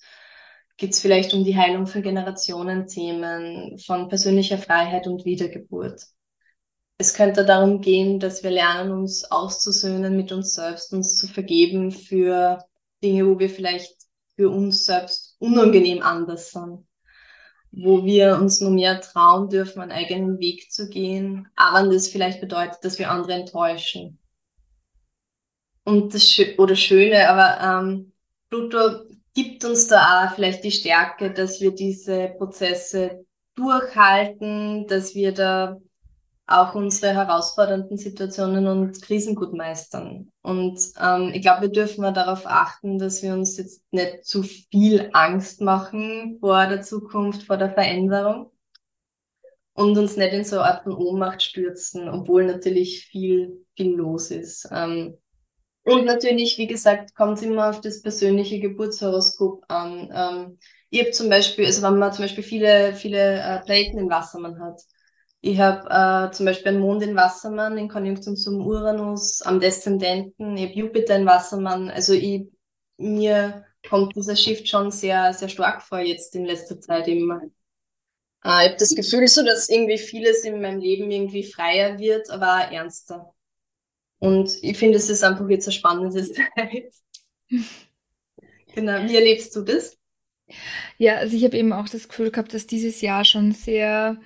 [0.79, 6.01] geht es vielleicht um die Heilung von Generationenthemen, von persönlicher Freiheit und Wiedergeburt.
[6.99, 11.91] Es könnte darum gehen, dass wir lernen, uns auszusöhnen mit uns selbst, uns zu vergeben
[11.91, 12.65] für
[13.03, 13.95] Dinge, wo wir vielleicht
[14.37, 16.87] für uns selbst unangenehm anders sind,
[17.71, 22.41] wo wir uns nur mehr trauen dürfen, einen eigenen Weg zu gehen, aber das vielleicht
[22.41, 24.19] bedeutet, dass wir andere enttäuschen.
[25.85, 28.13] Und das Schö oder Schöne, aber ähm,
[28.51, 29.05] Pluto
[29.35, 35.79] gibt uns da auch vielleicht die Stärke, dass wir diese Prozesse durchhalten, dass wir da
[36.49, 40.33] auch unsere herausfordernden Situationen und Krisen gut meistern.
[40.43, 44.43] Und ähm, ich glaube, wir dürfen mal darauf achten, dass wir uns jetzt nicht zu
[44.43, 48.51] viel Angst machen vor der Zukunft, vor der Veränderung
[49.75, 54.31] und uns nicht in so eine Art von Ohnmacht stürzen, obwohl natürlich viel, viel los
[54.31, 54.69] ist.
[54.73, 55.19] Ähm,
[55.85, 60.11] und natürlich, wie gesagt, kommt es immer auf das persönliche Geburtshoroskop an.
[60.13, 60.59] Ähm,
[60.91, 64.61] ich habe zum Beispiel, also wenn man zum Beispiel viele, viele äh, Planeten im Wassermann
[64.61, 64.81] hat.
[65.41, 70.57] Ich habe äh, zum Beispiel einen Mond in Wassermann in Konjunktion zum Uranus, am Deszendenten,
[70.57, 71.91] ich habe Jupiter in Wassermann.
[71.91, 72.49] Also ich,
[72.97, 77.41] mir kommt dieser Shift schon sehr, sehr stark vor jetzt in letzter Zeit immer.
[78.45, 82.31] Äh, ich habe das Gefühl so, dass irgendwie vieles in meinem Leben irgendwie freier wird,
[82.31, 83.33] aber auch ernster.
[84.19, 86.93] Und ich finde, es ist einfach jetzt eine spannende Zeit.
[88.75, 89.97] genau, wie erlebst du das?
[90.97, 94.19] Ja, also ich habe eben auch das Gefühl gehabt, dass dieses Jahr schon sehr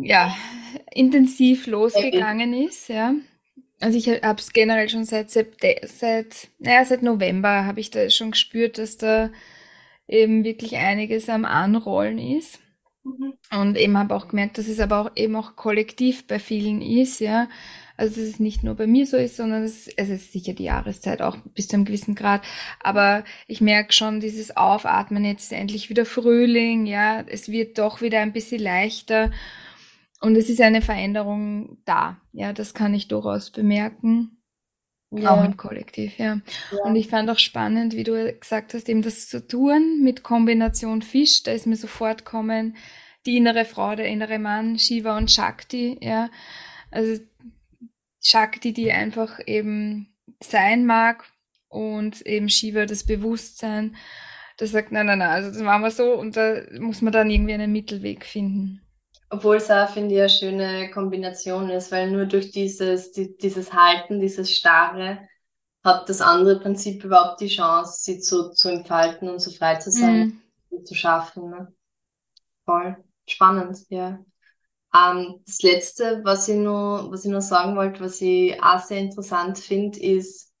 [0.00, 0.36] ja,
[0.92, 2.64] intensiv losgegangen okay.
[2.64, 3.14] ist, ja.
[3.80, 8.30] Also ich habe es generell schon seit seit, naja, seit November habe ich da schon
[8.30, 9.30] gespürt, dass da
[10.06, 12.60] eben wirklich einiges am Anrollen ist.
[13.04, 13.34] Mhm.
[13.50, 17.18] Und eben habe auch gemerkt, dass es aber auch eben auch kollektiv bei vielen ist,
[17.18, 17.48] ja.
[17.96, 20.64] Also dass es nicht nur bei mir so ist, sondern es, es ist sicher die
[20.64, 22.42] Jahreszeit auch bis zu einem gewissen Grad.
[22.80, 28.00] Aber ich merke schon dieses Aufatmen, jetzt ist endlich wieder Frühling, ja, es wird doch
[28.00, 29.30] wieder ein bisschen leichter.
[30.22, 32.20] Und es ist eine Veränderung da.
[32.32, 34.38] Ja, das kann ich durchaus bemerken.
[35.10, 35.32] Ja.
[35.32, 36.40] Auch im Kollektiv, ja.
[36.70, 36.78] ja.
[36.84, 41.42] Und ich fand auch spannend, wie du gesagt hast, eben das Saturn mit Kombination Fisch,
[41.42, 42.76] da ist mir sofort kommen,
[43.26, 46.30] die innere Frau, der innere Mann, Shiva und Shakti, ja.
[46.92, 47.20] Also
[48.22, 51.24] Shakti, die einfach eben sein mag
[51.68, 53.96] und eben Shiva das Bewusstsein,
[54.56, 57.28] das sagt, nein, nein, nein, also das machen wir so und da muss man dann
[57.28, 58.82] irgendwie einen Mittelweg finden.
[59.32, 63.72] Obwohl es auch, finde ich, eine schöne Kombination ist, weil nur durch dieses, die, dieses
[63.74, 65.28] Halten, dieses Starre,
[65.84, 69.90] hat das andere Prinzip überhaupt die Chance, sie zu, zu entfalten und so frei zu
[69.92, 70.42] sein Mhm.
[70.70, 71.50] und zu schaffen.
[71.50, 71.74] Ne?
[72.66, 72.96] Voll
[73.28, 74.24] spannend, ja.
[74.94, 79.00] Ähm, das Letzte, was ich noch, was ich noch sagen wollte, was ich auch sehr
[79.00, 80.52] interessant finde, ist,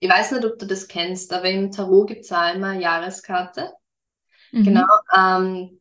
[0.00, 2.82] ich weiß nicht, ob du das kennst, aber im Tarot gibt es auch immer eine
[2.82, 3.72] Jahreskarte.
[4.52, 4.64] Mhm.
[4.64, 4.86] Genau.
[5.16, 5.80] Ähm,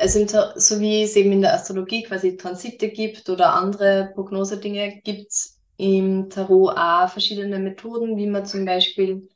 [0.00, 4.10] also im Tar so wie es eben in der Astrologie quasi Transite gibt oder andere
[4.14, 9.28] Prognosedinge, gibt es im Tarot auch verschiedene Methoden, wie man zum Beispiel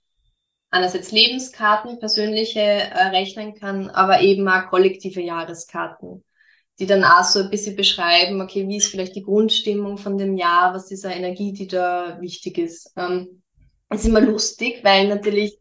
[0.71, 6.25] einerseits Lebenskarten, persönliche äh, rechnen kann, aber eben auch kollektive Jahreskarten,
[6.81, 10.37] die dann auch so ein bisschen beschreiben, okay, wie ist vielleicht die Grundstimmung von dem
[10.37, 12.93] Jahr, was ist eine Energie, die da wichtig ist.
[12.97, 13.43] Ähm,
[13.91, 15.59] ist immer lustig, weil natürlich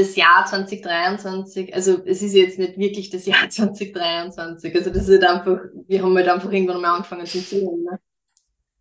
[0.00, 5.22] das Jahr 2023, also es ist jetzt nicht wirklich das Jahr 2023, also das ist
[5.22, 7.82] halt einfach, wir haben halt einfach irgendwann mal angefangen zu zählen.
[7.82, 8.00] Ne?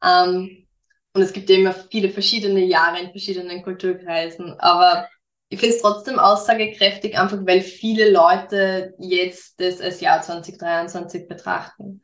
[0.03, 0.67] Ähm,
[1.13, 5.07] und es gibt ja immer viele verschiedene Jahre in verschiedenen Kulturkreisen, aber
[5.49, 12.03] ich finde es trotzdem aussagekräftig, einfach weil viele Leute jetzt das als Jahr 2023 betrachten.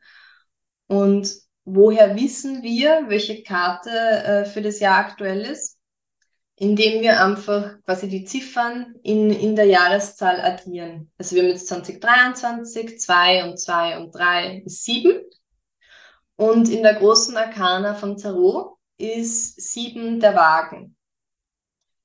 [0.88, 1.32] Und
[1.64, 5.75] woher wissen wir, welche Karte äh, für das Jahr aktuell ist?
[6.58, 11.10] Indem wir einfach quasi die Ziffern in, in der Jahreszahl addieren.
[11.18, 15.20] Also wir haben jetzt 2023, 2 und 2 und 3 ist 7.
[16.36, 20.96] Und in der großen Arkana vom Tarot ist 7 der Wagen.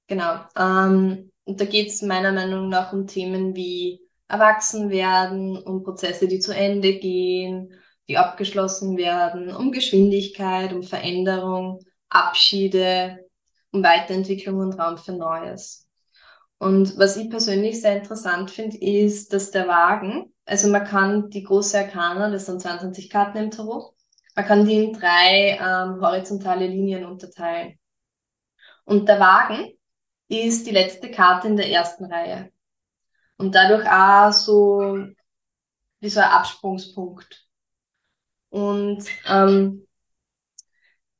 [0.08, 0.42] Genau.
[0.58, 6.40] Ähm, und da geht es meiner Meinung nach um Themen wie Erwachsenwerden, um Prozesse, die
[6.40, 7.74] zu Ende gehen,
[8.08, 11.80] die abgeschlossen werden, um Geschwindigkeit, um Veränderung,
[12.10, 13.20] Abschiede,
[13.72, 15.88] um Weiterentwicklung und Raum für Neues.
[16.58, 21.44] Und was ich persönlich sehr interessant finde, ist, dass der Wagen, also man kann die
[21.44, 23.94] große Arkana, das sind 22 Karten im Tarot,
[24.36, 27.80] man kann die in drei ähm, horizontale Linien unterteilen.
[28.86, 29.72] Und der Wagen
[30.28, 32.52] ist die letzte Karte in der ersten Reihe.
[33.38, 35.08] Und dadurch auch so
[36.00, 37.48] wie so ein Absprungspunkt.
[38.50, 39.88] Und ähm,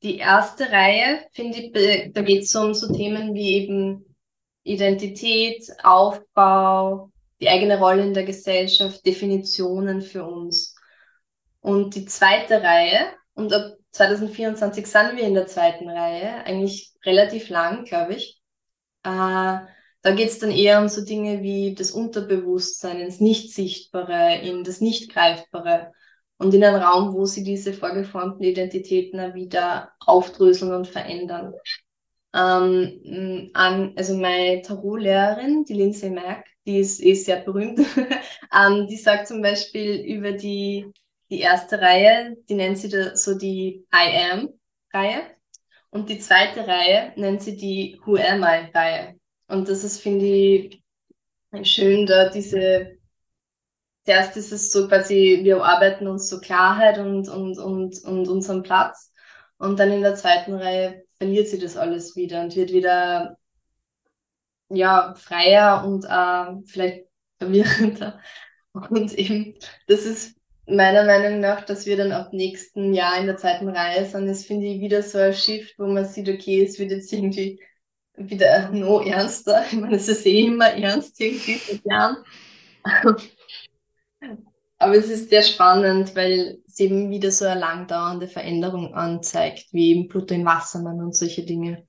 [0.04, 4.06] die erste Reihe, finde ich, da geht es um so Themen wie eben
[4.64, 10.76] Identität, Aufbau, die eigene Rolle in der Gesellschaft, Definitionen für uns.
[11.60, 17.50] Und die zweite Reihe, und ab 2024 sind wir in der zweiten Reihe, eigentlich relativ
[17.50, 18.42] lang, glaube ich.
[19.04, 19.60] Äh,
[20.04, 24.82] da geht es dann eher um so Dinge wie das Unterbewusstsein, ins Nicht-Sichtbare, in das
[24.82, 25.92] Nicht-Greifbare
[26.42, 31.54] und in einen Raum, wo sie diese vorgeformten Identitäten wieder aufdröseln und verändern.
[32.34, 37.80] Ähm, an, also meine Tarotlehrerin, die Lindsay Mack, die ist eh sehr berühmt,
[38.58, 40.88] ähm, die sagt zum Beispiel über die,
[41.30, 45.22] die erste Reihe, die nennt sie da so die I Am-Reihe.
[45.92, 49.16] Und die zweite Reihe nennt sie die Who Am I-Reihe.
[49.48, 50.84] Und das ist, finde ich,
[51.64, 52.98] schön, da diese,
[54.04, 58.64] zuerst ist es so quasi, wir arbeiten uns so Klarheit und, und, und, und unseren
[58.64, 59.12] Platz.
[59.58, 63.38] Und dann in der zweiten Reihe verliert sie das alles wieder und wird wieder,
[64.70, 67.06] ja, freier und äh, vielleicht
[67.40, 68.20] verwirrender.
[68.74, 69.56] Und eben,
[69.88, 70.36] das ist
[70.66, 74.46] meiner Meinung nach, dass wir dann ab nächsten Jahr in der zweiten Reihe sind, ist,
[74.48, 77.60] finde ich, wieder so ein Shift, wo man sieht, okay, es wird jetzt irgendwie
[78.16, 79.66] wieder no ernster.
[79.72, 82.18] Ich meine, es ist eh immer ernst irgendwie seit Jahren.
[84.82, 89.92] Aber es ist sehr spannend, weil es eben wieder so eine langdauernde Veränderung anzeigt, wie
[89.92, 91.88] eben Pluto im Wassermann und solche Dinge.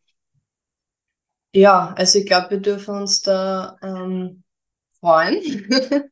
[1.55, 4.43] Ja, also ich glaube, wir dürfen uns da ähm,
[5.01, 5.41] freuen,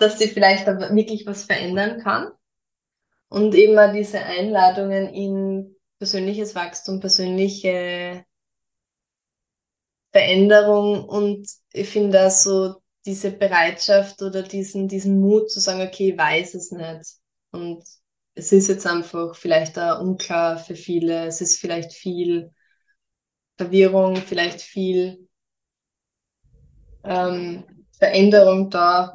[0.00, 2.32] dass sie vielleicht aber wirklich was verändern kann.
[3.28, 8.24] Und eben auch diese Einladungen in persönliches Wachstum, persönliche
[10.10, 16.10] Veränderung und ich finde da so diese Bereitschaft oder diesen, diesen Mut zu sagen, okay,
[16.10, 17.16] ich weiß es nicht.
[17.50, 17.82] Und
[18.34, 21.26] es ist jetzt einfach vielleicht auch unklar für viele.
[21.26, 22.52] Es ist vielleicht viel
[23.56, 25.26] Verwirrung, vielleicht viel
[27.04, 27.64] ähm,
[27.98, 29.14] Veränderung da.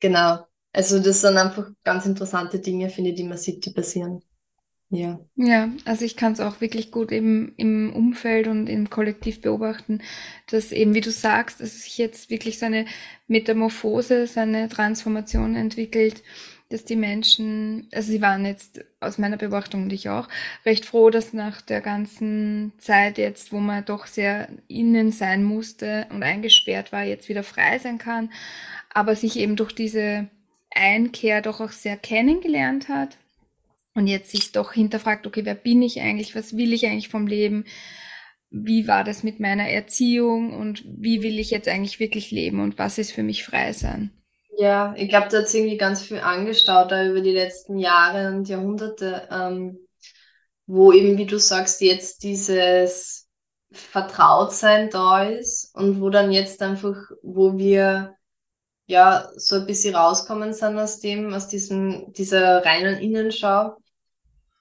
[0.00, 0.46] Genau.
[0.72, 4.22] Also das sind einfach ganz interessante Dinge, finde ich, die man sieht, die passieren.
[4.94, 5.18] Ja.
[5.36, 10.00] Ja, also ich kann es auch wirklich gut eben im Umfeld und im Kollektiv beobachten,
[10.50, 12.86] dass eben, wie du sagst, dass sich jetzt wirklich so eine
[13.26, 16.22] Metamorphose, so eine Transformation entwickelt,
[16.70, 20.28] dass die Menschen, also sie waren jetzt aus meiner Beobachtung und ich auch,
[20.64, 26.06] recht froh, dass nach der ganzen Zeit jetzt, wo man doch sehr innen sein musste
[26.10, 28.30] und eingesperrt war, jetzt wieder frei sein kann,
[28.90, 30.28] aber sich eben durch diese
[30.70, 33.18] Einkehr doch auch sehr kennengelernt hat
[33.94, 37.26] und jetzt sich doch hinterfragt, okay, wer bin ich eigentlich, was will ich eigentlich vom
[37.26, 37.64] Leben,
[38.50, 40.54] wie war das mit meiner Erziehung?
[40.54, 42.60] Und wie will ich jetzt eigentlich wirklich leben?
[42.60, 44.12] Und was ist für mich frei sein.
[44.56, 48.48] Ja, ich glaube, da hat irgendwie ganz viel angestaut da über die letzten Jahre und
[48.48, 49.78] Jahrhunderte, ähm,
[50.66, 53.28] wo eben, wie du sagst, jetzt dieses
[53.72, 58.14] Vertrautsein da ist und wo dann jetzt einfach, wo wir
[58.86, 63.76] ja so ein bisschen rauskommen sind aus dem, aus diesem, dieser reinen Innenschau,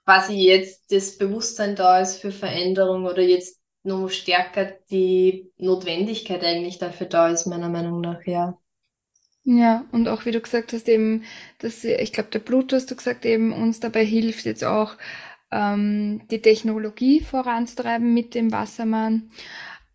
[0.06, 6.80] quasi jetzt das Bewusstsein da ist für Veränderung oder jetzt noch stärker die Notwendigkeit eigentlich
[6.80, 8.58] dafür da ist, meiner Meinung nach, ja.
[9.46, 11.24] Ja, und auch wie du gesagt hast, eben,
[11.60, 14.96] dass ich glaube, der Bluetooth, hast du gesagt, eben uns dabei hilft, jetzt auch
[15.52, 19.32] ähm, die Technologie voranzutreiben mit dem Wassermann,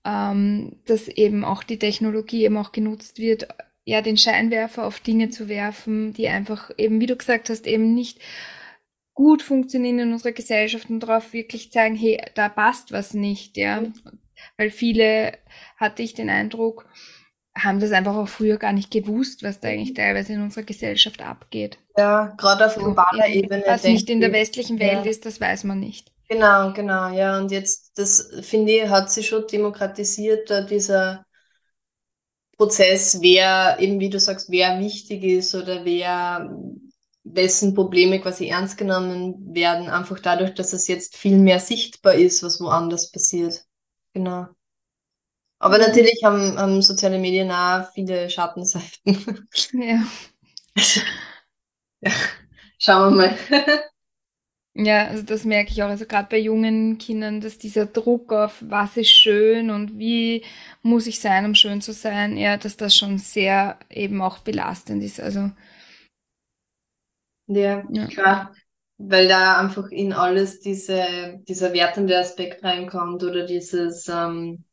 [0.05, 3.49] ähm, dass eben auch die Technologie eben auch genutzt wird,
[3.85, 7.95] ja, den Scheinwerfer auf Dinge zu werfen, die einfach eben, wie du gesagt hast, eben
[7.95, 8.21] nicht
[9.19, 13.81] gut funktionieren in unserer Gesellschaft und darauf wirklich zeigen, hey, da passt was nicht, ja.
[13.81, 13.93] Mhm.
[14.57, 15.33] Weil viele,
[15.77, 16.87] hatte ich den Eindruck,
[17.53, 21.21] haben das einfach auch früher gar nicht gewusst, was da eigentlich teilweise in unserer Gesellschaft
[21.21, 21.79] abgeht.
[21.97, 23.65] Ja, gerade auf globaler so, Ebene.
[23.67, 25.11] Was nicht in der westlichen Welt ja.
[25.11, 26.13] ist, das weiß man nicht.
[26.29, 27.39] Genau, genau, ja.
[27.39, 31.27] Und jetzt, das finde ich, hat sich schon demokratisiert, da dieser
[32.57, 36.57] Prozess, wer, eben wie du sagst, wer wichtig ist oder wer
[37.25, 42.43] wessen Probleme quasi ernst genommen werden, einfach dadurch, dass es jetzt viel mehr sichtbar ist,
[42.43, 43.65] was woanders passiert.
[44.15, 44.47] Genau.
[45.59, 45.85] Aber mhm.
[45.85, 49.47] natürlich haben, haben soziale Medien auch viele Schattenseiten.
[49.73, 50.05] Ja.
[52.01, 52.13] ja.
[52.79, 53.39] Schauen wir mal.
[54.81, 58.59] Ja, also das merke ich auch, also gerade bei jungen Kindern, dass dieser Druck auf
[58.61, 60.45] was ist schön und wie
[60.83, 65.03] muss ich sein, um schön zu sein, ja, dass das schon sehr eben auch belastend
[65.03, 65.21] ist.
[65.21, 65.51] Also
[67.49, 68.07] ja, ja.
[68.07, 68.55] klar.
[68.99, 74.65] Weil da einfach in alles diese, dieser wertende Aspekt reinkommt oder dieses, ähm,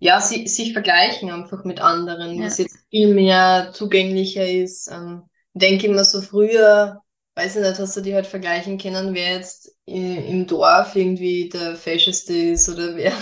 [0.00, 2.46] ja, si sich vergleichen einfach mit anderen, ja.
[2.46, 4.90] was jetzt viel mehr zugänglicher ist.
[4.90, 5.22] Ähm,
[5.54, 7.00] denke immer so früher,
[7.36, 11.76] weiß ich nicht, hast du die halt vergleichen können, wer jetzt im Dorf irgendwie der
[11.76, 13.12] Fescheste ist oder wer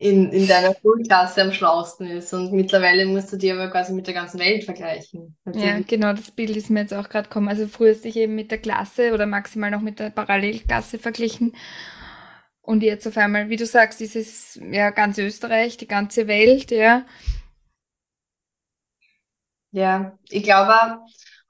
[0.00, 2.32] in, in deiner Schulklasse am schlausten ist.
[2.32, 5.36] Und mittlerweile musst du die aber quasi mit der ganzen Welt vergleichen.
[5.44, 5.68] Natürlich.
[5.68, 7.48] Ja, genau, das Bild ist mir jetzt auch gerade gekommen.
[7.48, 10.98] Also früher hast du dich eben mit der Klasse oder maximal noch mit der Parallelklasse
[10.98, 11.54] verglichen.
[12.62, 16.70] Und jetzt auf einmal, wie du sagst, ist es ja ganz Österreich, die ganze Welt,
[16.70, 17.04] ja.
[19.72, 20.74] Ja, ich glaube,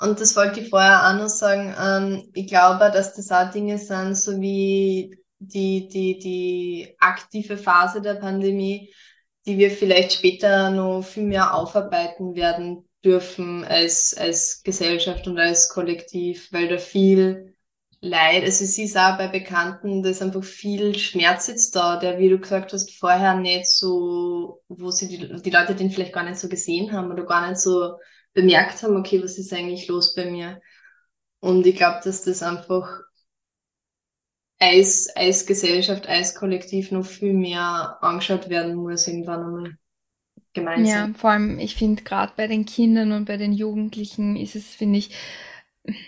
[0.01, 3.79] und das wollte ich vorher auch noch sagen, ähm, ich glaube, dass das auch Dinge
[3.79, 8.93] sind, so wie die, die, die aktive Phase der Pandemie,
[9.47, 15.71] die wir vielleicht später noch viel mehr aufarbeiten werden dürfen als, als Gesellschaft und als
[15.71, 17.55] Kollektiv, weil da viel
[18.03, 22.31] Leid, also ist auch bei Bekannten, da ist einfach viel Schmerz jetzt da, der, wie
[22.31, 26.39] du gesagt hast, vorher nicht so, wo sie die, die Leute den vielleicht gar nicht
[26.39, 27.97] so gesehen haben oder gar nicht so
[28.33, 30.61] bemerkt haben, okay, was ist eigentlich los bei mir?
[31.41, 32.89] Und ich glaube, dass das einfach
[34.61, 39.77] als, als Gesellschaft, als Kollektiv noch viel mehr angeschaut werden muss, irgendwann einmal
[40.53, 41.09] gemeinsam.
[41.09, 44.75] Ja, vor allem, ich finde, gerade bei den Kindern und bei den Jugendlichen ist es,
[44.75, 45.11] finde ich,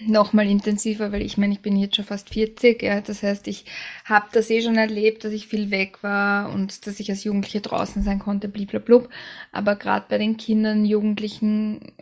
[0.07, 3.65] nochmal intensiver, weil ich meine, ich bin jetzt schon fast 40, ja, das heißt, ich
[4.05, 7.61] habe das eh schon erlebt, dass ich viel weg war und dass ich als Jugendliche
[7.61, 9.09] draußen sein konnte, bliblablub.
[9.51, 11.93] Aber gerade bei den Kindern, Jugendlichen,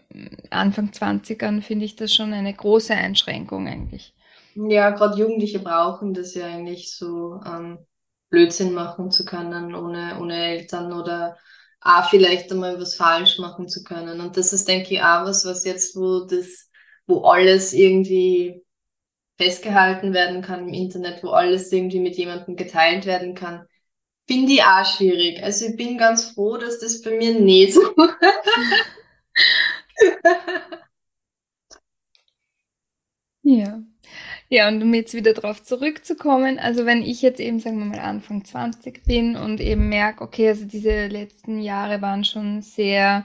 [0.50, 4.14] Anfang 20ern, finde ich das schon eine große Einschränkung eigentlich.
[4.68, 7.78] Ja, gerade Jugendliche brauchen das ja eigentlich so, ähm,
[8.30, 11.36] Blödsinn machen zu können, ohne, ohne Eltern oder
[11.80, 14.20] auch vielleicht einmal was falsch machen zu können.
[14.20, 16.68] Und das ist, denke ich, auch was, was jetzt, wo das
[17.06, 18.62] wo alles irgendwie
[19.38, 23.66] festgehalten werden kann im Internet, wo alles irgendwie mit jemandem geteilt werden kann,
[24.28, 25.42] finde ich auch schwierig.
[25.42, 27.82] Also ich bin ganz froh, dass das bei mir nicht so.
[33.42, 33.82] ja.
[34.52, 38.00] Ja, und um jetzt wieder darauf zurückzukommen, also wenn ich jetzt eben, sagen wir mal,
[38.00, 43.24] Anfang 20 bin und eben merke, okay, also diese letzten Jahre waren schon sehr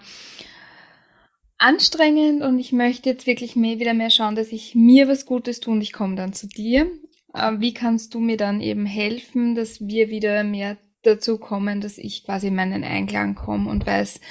[1.58, 5.60] anstrengend und ich möchte jetzt wirklich mehr, wieder mehr schauen, dass ich mir was Gutes
[5.60, 6.92] tue und ich komme dann zu dir.
[7.36, 11.98] Ähm, wie kannst du mir dann eben helfen, dass wir wieder mehr dazu kommen, dass
[11.98, 14.22] ich quasi in meinen Einklang komme und weiß,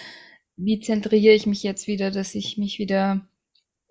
[0.56, 3.28] wie zentriere ich mich jetzt wieder, dass ich mich wieder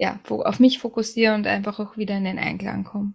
[0.04, 3.14] ja, auf mich fokussiere und einfach auch wieder in den Einklang komme?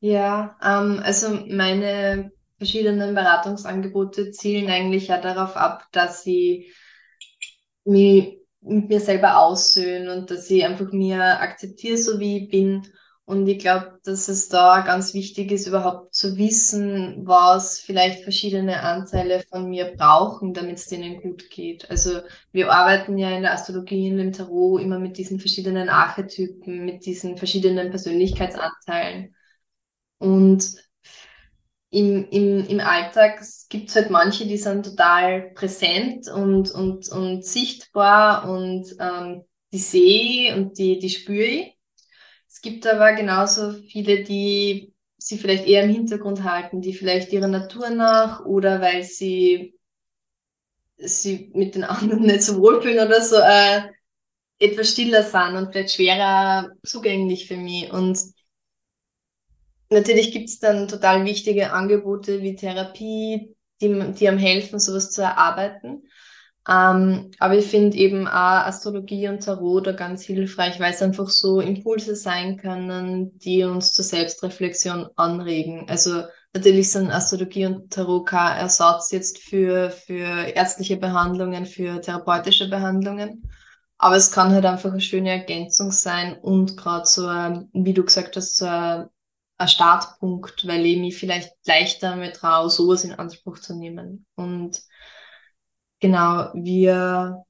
[0.00, 6.72] Ja, ähm, also meine verschiedenen Beratungsangebote zielen eigentlich ja darauf ab, dass sie
[7.84, 12.86] mich mit mir selber aussöhnen und dass ich einfach mir akzeptiere, so wie ich bin.
[13.26, 18.82] Und ich glaube, dass es da ganz wichtig ist, überhaupt zu wissen, was vielleicht verschiedene
[18.82, 21.90] Anteile von mir brauchen, damit es denen gut geht.
[21.90, 22.20] Also
[22.52, 27.06] wir arbeiten ja in der Astrologie, in dem Tarot immer mit diesen verschiedenen Archetypen, mit
[27.06, 29.34] diesen verschiedenen Persönlichkeitsanteilen.
[30.18, 30.74] Und
[31.90, 37.44] im, im, im Alltag gibt es halt manche, die sind total präsent und, und, und
[37.44, 41.73] sichtbar und ähm, die sehe und die, die spüre ich.
[42.64, 47.90] Gibt aber genauso viele, die sie vielleicht eher im Hintergrund halten, die vielleicht ihrer Natur
[47.90, 49.78] nach oder weil sie
[50.96, 53.82] sie mit den anderen nicht so wohlfühlen oder so äh,
[54.58, 57.92] etwas stiller sind und vielleicht schwerer zugänglich für mich.
[57.92, 58.18] Und
[59.90, 65.20] Natürlich gibt es dann total wichtige Angebote wie Therapie, die, die am helfen, sowas zu
[65.20, 66.08] erarbeiten.
[66.66, 68.32] Ähm, aber ich finde eben auch
[68.66, 73.92] Astrologie und Tarot da ganz hilfreich, weil es einfach so Impulse sein können, die uns
[73.92, 75.86] zur Selbstreflexion anregen.
[75.90, 76.22] Also
[76.54, 83.50] natürlich sind Astrologie und Tarot kein Ersatz jetzt für, für ärztliche Behandlungen, für therapeutische Behandlungen.
[83.98, 88.36] Aber es kann halt einfach eine schöne Ergänzung sein und gerade so, wie du gesagt
[88.36, 93.74] hast, so ein Startpunkt, weil ich mich vielleicht leichter damit traue, sowas in Anspruch zu
[93.74, 94.26] nehmen.
[94.34, 94.82] Und
[96.04, 97.46] genau, wir,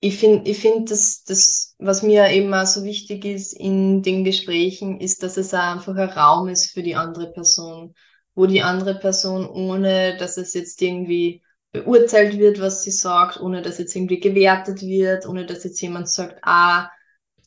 [0.00, 4.24] ich finde, ich finde, dass das, was mir eben auch so wichtig ist in den
[4.24, 7.94] Gesprächen, ist, dass es auch einfach ein Raum ist für die andere Person,
[8.34, 13.62] wo die andere Person, ohne dass es jetzt irgendwie beurteilt wird, was sie sagt, ohne
[13.62, 16.90] dass jetzt irgendwie gewertet wird, ohne dass jetzt jemand sagt, ah,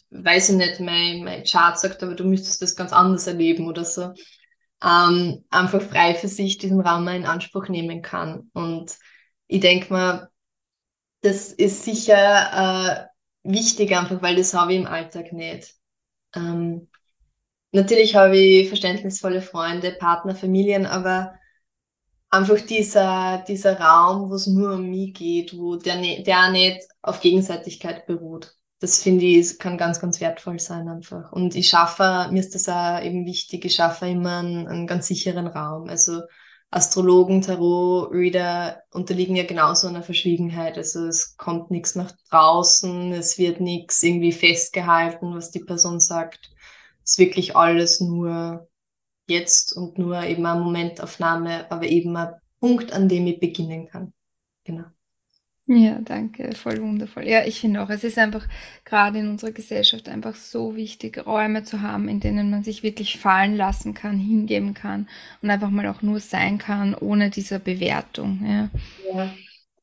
[0.10, 3.86] weiß ich nicht, mein, mein Chart sagt, aber du müsstest das ganz anders erleben oder
[3.86, 4.12] so,
[4.84, 8.50] ähm, einfach frei für sich diesen Raum in Anspruch nehmen kann.
[8.54, 8.98] Und
[9.50, 10.30] ich denke mal,
[11.22, 13.10] das ist sicher
[13.44, 15.76] äh, wichtig einfach, weil das habe ich im Alltag nicht.
[16.34, 16.88] Ähm,
[17.74, 21.34] natürlich habe ich verständnisvolle Freunde, Partner, Familien, aber
[22.30, 27.20] einfach dieser, dieser Raum, wo es nur um mich geht, wo der, der nicht auf
[27.20, 31.32] Gegenseitigkeit beruht das finde ich, kann ganz, ganz wertvoll sein einfach.
[31.34, 35.08] Und ich schaffe, mir ist das auch eben wichtig, ich schaffe immer einen, einen ganz
[35.08, 35.90] sicheren Raum.
[35.90, 36.22] Also
[36.72, 40.78] Astrologen, Tarot-Reader unterliegen ja genauso einer Verschwiegenheit.
[40.78, 46.52] Also es kommt nichts nach draußen, es wird nichts irgendwie festgehalten, was die Person sagt.
[47.04, 48.70] Es ist wirklich alles nur
[49.28, 54.14] jetzt und nur eben eine Momentaufnahme, aber eben ein Punkt, an dem ich beginnen kann.
[54.64, 54.86] Genau.
[55.72, 57.28] Ja, danke, voll wundervoll.
[57.28, 58.48] Ja, ich finde auch, es ist einfach
[58.86, 63.20] gerade in unserer Gesellschaft einfach so wichtig, Räume zu haben, in denen man sich wirklich
[63.20, 65.08] fallen lassen kann, hingeben kann
[65.44, 68.40] und einfach mal auch nur sein kann, ohne diese Bewertung.
[68.44, 68.70] Ja.
[69.14, 69.32] ja.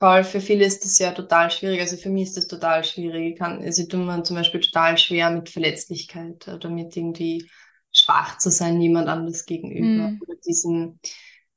[0.01, 1.81] Voll, für viele ist das ja total schwierig.
[1.81, 3.35] Also für mich ist das total schwierig.
[3.35, 7.49] Ich kann, also ich tue mir zum Beispiel total schwer mit Verletzlichkeit oder mit irgendwie
[7.93, 10.11] schwach zu sein, jemand anders gegenüber.
[10.11, 10.21] Mm.
[10.21, 10.99] Oder diesen,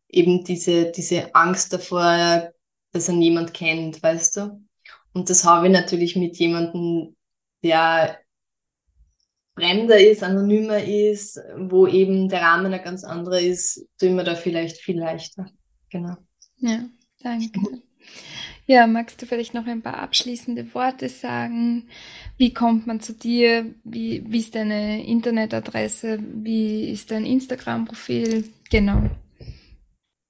[0.07, 2.53] eben diese, diese Angst davor,
[2.91, 4.65] dass er niemand kennt, weißt du?
[5.13, 7.15] Und das habe ich natürlich mit jemandem,
[7.63, 8.19] der
[9.55, 14.35] fremder ist, anonymer ist, wo eben der Rahmen ein ganz anderer ist, tun wir da
[14.35, 15.51] vielleicht viel leichter.
[15.89, 16.15] Genau.
[16.57, 16.85] Ja,
[17.21, 17.59] danke.
[18.65, 21.89] Ja, magst du vielleicht noch ein paar abschließende Worte sagen?
[22.37, 23.73] Wie kommt man zu dir?
[23.83, 26.19] Wie, wie ist deine Internetadresse?
[26.21, 28.47] Wie ist dein Instagram-Profil?
[28.69, 29.09] Genau.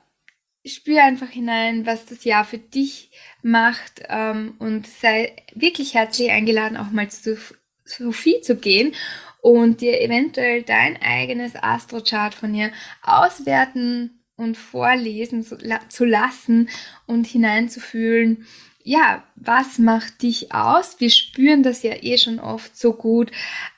[0.66, 3.10] spür einfach hinein, was das Jahr für dich
[3.42, 4.02] macht.
[4.08, 7.38] Ähm, und sei wirklich herzlich eingeladen, auch mal zu
[7.84, 8.94] Sophie zu gehen
[9.40, 12.70] und dir eventuell dein eigenes Astrochart von ihr
[13.02, 16.68] auswerten und vorlesen zu, la zu lassen
[17.06, 18.46] und hineinzufühlen,
[18.82, 21.00] ja, was macht dich aus?
[21.00, 23.30] Wir spüren das ja eh schon oft so gut,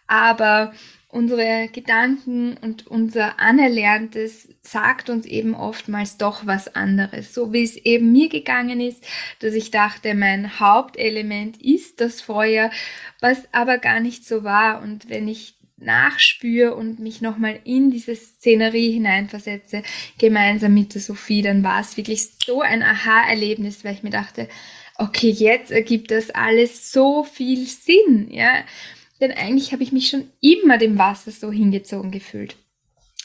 [0.09, 0.73] aber
[1.09, 7.33] unsere Gedanken und unser Anerlerntes sagt uns eben oftmals doch was anderes.
[7.33, 9.05] So wie es eben mir gegangen ist,
[9.39, 12.71] dass ich dachte, mein Hauptelement ist das Feuer,
[13.21, 14.83] was aber gar nicht so war.
[14.83, 19.83] Und wenn ich nachspüre und mich nochmal in diese Szenerie hineinversetze,
[20.19, 24.49] gemeinsam mit der Sophie, dann war es wirklich so ein Aha-Erlebnis, weil ich mir dachte,
[24.99, 28.65] okay, jetzt ergibt das alles so viel Sinn, ja.
[29.21, 32.57] Denn eigentlich habe ich mich schon immer dem Wasser so hingezogen gefühlt.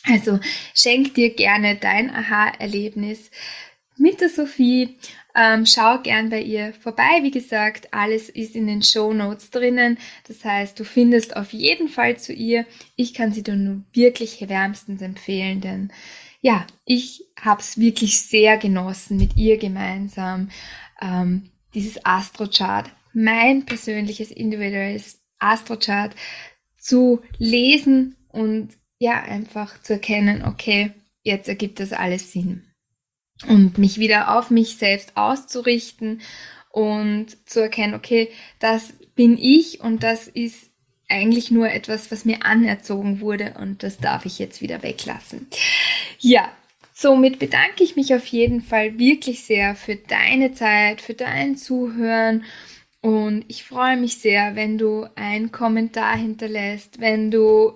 [0.04, 0.40] Also
[0.74, 3.30] schenk dir gerne dein Aha-Erlebnis
[3.98, 4.98] mit der Sophie.
[5.36, 7.20] Ähm, schau gern bei ihr vorbei.
[7.22, 9.98] Wie gesagt, alles ist in den Show Notes drinnen.
[10.28, 12.66] Das heißt, du findest auf jeden Fall zu ihr.
[12.96, 15.92] Ich kann sie dir nur wirklich wärmstens empfehlen, denn
[16.42, 20.50] ja, ich habe es wirklich sehr genossen mit ihr gemeinsam.
[21.02, 26.16] Ähm, dieses Astrochart, mein persönliches individuelles Astrochart
[26.78, 30.92] zu lesen und ja, einfach zu erkennen, okay,
[31.24, 32.71] jetzt ergibt das alles Sinn
[33.48, 36.22] und mich wieder auf mich selbst auszurichten
[36.70, 38.30] und zu erkennen, okay,
[38.60, 40.70] das bin ich und das ist
[41.10, 45.48] eigentlich nur etwas, was mir anerzogen wurde und das darf ich jetzt wieder weglassen.
[46.20, 46.50] Ja,
[46.94, 52.46] somit bedanke ich mich auf jeden Fall wirklich sehr für deine Zeit, für dein Zuhören
[53.02, 57.74] und ich freue mich sehr, wenn du einen Kommentar hinterlässt, wenn du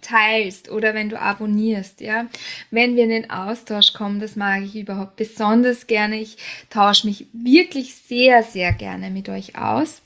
[0.00, 2.26] teilst oder wenn du abonnierst, ja.
[2.70, 6.20] Wenn wir in den Austausch kommen, das mag ich überhaupt besonders gerne.
[6.20, 6.36] Ich
[6.70, 10.02] tausche mich wirklich sehr, sehr gerne mit euch aus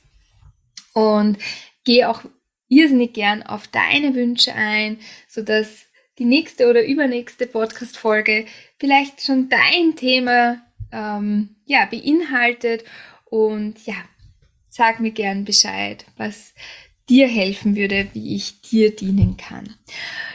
[0.93, 1.37] und
[1.83, 2.21] gehe auch
[2.69, 5.85] irrsinnig gern auf deine Wünsche ein, sodass
[6.19, 8.45] die nächste oder übernächste Podcast-Folge
[8.79, 12.83] vielleicht schon dein Thema ähm, ja, beinhaltet
[13.25, 13.95] und ja,
[14.69, 16.53] sag mir gern Bescheid, was
[17.09, 19.75] dir helfen würde, wie ich dir dienen kann.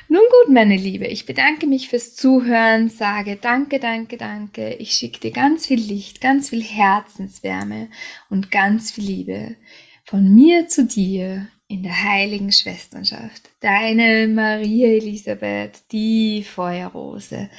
[0.08, 4.74] Nun gut, meine Liebe, ich bedanke mich fürs Zuhören, sage danke, danke, danke.
[4.74, 7.88] Ich schicke dir ganz viel Licht, ganz viel Herzenswärme
[8.30, 9.56] und ganz viel Liebe
[10.04, 13.50] von mir zu dir in der heiligen Schwesternschaft.
[13.60, 17.50] Deine Maria Elisabeth, die Feuerrose.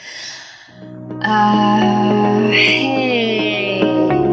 [1.22, 4.29] Ah, hey.